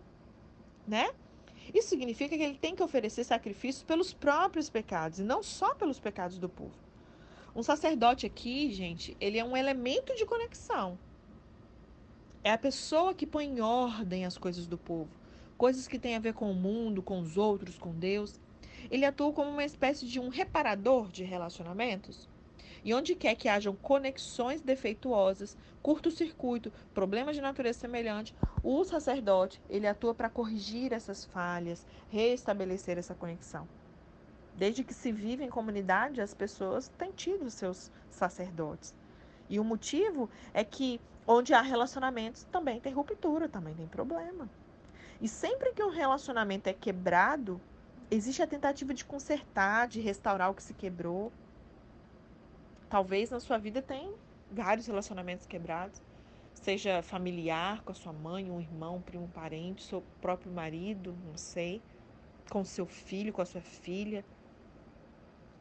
né? 0.86 1.10
Isso 1.74 1.88
significa 1.88 2.36
que 2.36 2.42
ele 2.42 2.56
tem 2.56 2.74
que 2.74 2.82
oferecer 2.82 3.24
sacrifícios 3.24 3.84
pelos 3.84 4.12
próprios 4.12 4.70
pecados 4.70 5.18
e 5.18 5.22
não 5.22 5.42
só 5.42 5.74
pelos 5.74 6.00
pecados 6.00 6.38
do 6.38 6.48
povo. 6.48 6.72
Um 7.54 7.62
sacerdote 7.62 8.24
aqui, 8.24 8.70
gente, 8.72 9.16
ele 9.20 9.38
é 9.38 9.44
um 9.44 9.56
elemento 9.56 10.14
de 10.14 10.24
conexão. 10.24 10.98
É 12.42 12.52
a 12.52 12.58
pessoa 12.58 13.12
que 13.12 13.26
põe 13.26 13.46
em 13.46 13.60
ordem 13.60 14.24
as 14.24 14.38
coisas 14.38 14.66
do 14.66 14.78
povo, 14.78 15.10
coisas 15.58 15.86
que 15.86 15.98
têm 15.98 16.16
a 16.16 16.20
ver 16.20 16.32
com 16.34 16.50
o 16.50 16.54
mundo, 16.54 17.02
com 17.02 17.20
os 17.20 17.36
outros, 17.36 17.76
com 17.76 17.92
Deus. 17.92 18.40
Ele 18.90 19.04
atua 19.04 19.32
como 19.32 19.50
uma 19.50 19.64
espécie 19.64 20.06
de 20.06 20.20
um 20.20 20.28
reparador 20.28 21.08
de 21.08 21.24
relacionamentos. 21.24 22.28
E 22.84 22.94
onde 22.94 23.14
quer 23.14 23.34
que 23.34 23.48
hajam 23.48 23.74
conexões 23.74 24.60
defeituosas, 24.60 25.56
curto-circuito, 25.82 26.72
problemas 26.94 27.34
de 27.34 27.42
natureza 27.42 27.80
semelhante, 27.80 28.34
o 28.62 28.84
sacerdote, 28.84 29.60
ele 29.68 29.86
atua 29.86 30.14
para 30.14 30.30
corrigir 30.30 30.92
essas 30.92 31.24
falhas, 31.24 31.86
restabelecer 32.08 32.96
essa 32.96 33.14
conexão. 33.14 33.66
Desde 34.56 34.82
que 34.82 34.94
se 34.94 35.12
vive 35.12 35.44
em 35.44 35.50
comunidade, 35.50 36.20
as 36.20 36.34
pessoas 36.34 36.88
têm 36.98 37.12
tido 37.12 37.50
seus 37.50 37.92
sacerdotes. 38.10 38.94
E 39.48 39.60
o 39.60 39.64
motivo 39.64 40.28
é 40.52 40.64
que 40.64 41.00
onde 41.26 41.54
há 41.54 41.60
relacionamentos 41.60 42.44
também 42.44 42.80
tem 42.80 42.92
ruptura, 42.92 43.48
também 43.48 43.74
tem 43.74 43.86
problema. 43.86 44.48
E 45.20 45.28
sempre 45.28 45.72
que 45.72 45.82
um 45.82 45.90
relacionamento 45.90 46.68
é 46.68 46.72
quebrado, 46.72 47.60
existe 48.10 48.42
a 48.42 48.46
tentativa 48.46 48.94
de 48.94 49.04
consertar, 49.04 49.86
de 49.86 50.00
restaurar 50.00 50.50
o 50.50 50.54
que 50.54 50.62
se 50.62 50.74
quebrou. 50.74 51.32
Talvez 52.88 53.30
na 53.30 53.40
sua 53.40 53.58
vida 53.58 53.82
tem 53.82 54.14
vários 54.50 54.86
relacionamentos 54.86 55.46
quebrados, 55.46 56.00
seja 56.54 57.02
familiar, 57.02 57.82
com 57.82 57.92
a 57.92 57.94
sua 57.94 58.12
mãe, 58.12 58.50
um 58.50 58.60
irmão, 58.60 58.96
um 58.96 59.02
primo, 59.02 59.24
um 59.24 59.28
parente, 59.28 59.82
seu 59.82 60.02
próprio 60.20 60.50
marido, 60.50 61.14
não 61.26 61.36
sei, 61.36 61.82
com 62.50 62.64
seu 62.64 62.86
filho, 62.86 63.32
com 63.32 63.42
a 63.42 63.46
sua 63.46 63.60
filha. 63.60 64.24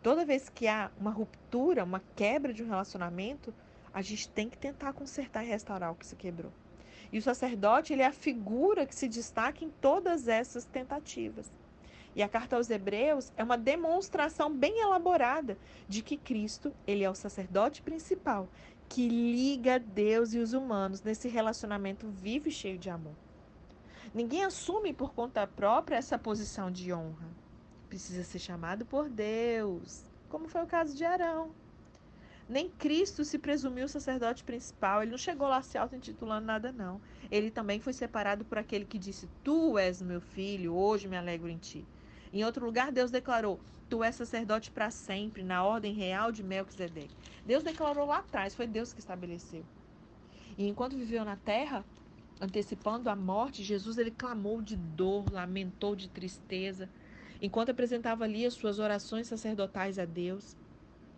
Toda 0.02 0.26
vez 0.26 0.48
que 0.48 0.68
há 0.68 0.90
uma 0.98 1.12
ruptura, 1.12 1.84
uma 1.84 2.02
quebra 2.16 2.54
de 2.54 2.64
um 2.64 2.70
relacionamento, 2.70 3.54
a 3.94 4.02
gente 4.02 4.30
tem 4.30 4.50
que 4.50 4.58
tentar 4.58 4.94
consertar 4.94 5.44
e 5.44 5.48
restaurar 5.48 5.92
o 5.92 5.96
que 5.96 6.06
se 6.06 6.16
quebrou. 6.16 6.52
E 7.12 7.18
o 7.18 7.22
sacerdote, 7.22 7.92
ele 7.92 8.02
é 8.02 8.06
a 8.06 8.14
figura 8.14 8.86
que 8.86 8.96
se 8.96 9.08
destaca 9.08 9.66
em 9.66 9.70
todas 9.70 10.28
essas 10.28 10.66
tentativas. 10.66 11.52
E 12.18 12.24
a 12.24 12.28
carta 12.28 12.56
aos 12.56 12.68
Hebreus 12.72 13.32
é 13.38 13.44
uma 13.44 13.56
demonstração 13.56 14.52
bem 14.52 14.82
elaborada 14.82 15.56
de 15.88 16.02
que 16.02 16.18
Cristo, 16.18 16.74
ele 16.88 17.04
é 17.04 17.10
o 17.10 17.14
sacerdote 17.14 17.80
principal 17.84 18.50
que 18.90 19.08
liga 19.08 19.78
Deus 19.78 20.34
e 20.34 20.40
os 20.40 20.52
humanos 20.52 21.04
nesse 21.04 21.28
relacionamento 21.28 22.08
vivo 22.08 22.48
e 22.48 22.52
cheio 22.52 22.80
de 22.80 22.90
amor. 22.90 23.14
Ninguém 24.16 24.44
assume 24.44 24.94
por 24.94 25.14
conta 25.14 25.46
própria 25.46 25.98
essa 25.98 26.18
posição 26.18 26.72
de 26.72 26.92
honra. 26.92 27.28
Precisa 27.88 28.24
ser 28.24 28.40
chamado 28.40 28.84
por 28.84 29.10
Deus, 29.10 30.04
como 30.28 30.48
foi 30.48 30.64
o 30.64 30.68
caso 30.68 30.98
de 30.98 31.06
Arão. 31.06 31.52
Nem 32.50 32.68
Cristo 32.68 33.24
se 33.24 33.38
presumiu 33.38 33.88
sacerdote 33.88 34.44
principal, 34.44 35.04
ele 35.04 35.12
não 35.12 35.20
chegou 35.20 35.48
lá 35.48 35.62
se 35.62 35.78
auto-intitulando 35.78 36.48
nada, 36.48 36.72
não. 36.72 37.00
Ele 37.30 37.52
também 37.52 37.80
foi 37.80 37.94
separado 37.94 38.44
por 38.44 38.58
aquele 38.58 38.86
que 38.86 38.98
disse: 38.98 39.30
Tu 39.44 39.78
és 39.78 40.02
meu 40.02 40.20
filho, 40.20 40.74
hoje 40.74 41.08
me 41.08 41.16
alegro 41.16 41.48
em 41.48 41.60
ti. 41.60 41.86
Em 42.32 42.44
outro 42.44 42.66
lugar, 42.66 42.92
Deus 42.92 43.12
declarou: 43.12 43.60
Tu 43.90 44.04
és 44.04 44.16
sacerdote 44.16 44.70
para 44.72 44.92
sempre, 44.92 45.44
na 45.44 45.64
ordem 45.64 45.94
real 45.94 46.32
de 46.32 46.44
Melquisedeque. 46.44 47.16
Deus 47.46 47.64
declarou 47.64 48.06
lá 48.06 48.18
atrás, 48.18 48.54
foi 48.54 48.68
Deus 48.68 48.92
que 48.92 49.00
estabeleceu. 49.00 49.64
E 50.58 50.68
enquanto 50.68 50.98
viveu 50.98 51.24
na 51.24 51.38
terra, 51.38 51.86
antecipando 52.42 53.10
a 53.10 53.16
morte, 53.16 53.64
Jesus 53.64 53.98
ele 53.98 54.12
clamou 54.12 54.62
de 54.62 54.76
dor, 54.76 55.32
lamentou 55.32 55.96
de 55.96 56.10
tristeza, 56.10 56.90
enquanto 57.42 57.70
apresentava 57.70 58.24
ali 58.24 58.46
as 58.46 58.54
suas 58.54 58.80
orações 58.80 59.28
sacerdotais 59.28 59.98
a 59.98 60.06
Deus. 60.06 60.56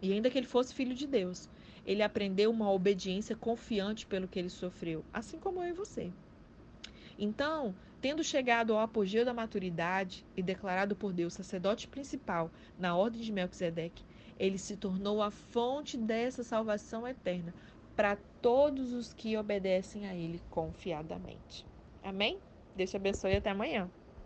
E 0.01 0.13
ainda 0.13 0.29
que 0.29 0.37
ele 0.37 0.47
fosse 0.47 0.73
filho 0.73 0.95
de 0.95 1.07
Deus, 1.07 1.49
ele 1.85 2.03
aprendeu 2.03 2.51
uma 2.51 2.71
obediência 2.71 3.35
confiante 3.35 4.05
pelo 4.05 4.27
que 4.27 4.39
ele 4.39 4.49
sofreu, 4.49 5.03
assim 5.11 5.39
como 5.39 5.61
eu 5.61 5.69
e 5.69 5.73
você. 5.73 6.11
Então, 7.17 7.75
tendo 8.01 8.23
chegado 8.23 8.73
ao 8.73 8.79
apogeu 8.79 9.25
da 9.25 9.33
maturidade 9.33 10.25
e 10.35 10.41
declarado 10.41 10.95
por 10.95 11.11
Deus 11.13 11.33
sacerdote 11.33 11.87
principal 11.87 12.51
na 12.77 12.95
ordem 12.95 13.21
de 13.21 13.31
Melquisedeque, 13.31 14.03
ele 14.37 14.57
se 14.57 14.77
tornou 14.77 15.21
a 15.21 15.29
fonte 15.29 15.97
dessa 15.97 16.43
salvação 16.43 17.07
eterna 17.07 17.53
para 17.95 18.17
todos 18.41 18.93
os 18.93 19.13
que 19.13 19.35
obedecem 19.35 20.07
a 20.07 20.15
ele 20.15 20.41
confiadamente. 20.49 21.65
Amém? 22.01 22.39
Deus 22.73 22.89
te 22.89 22.95
abençoe 22.95 23.33
e 23.33 23.35
até 23.35 23.49
amanhã. 23.49 23.91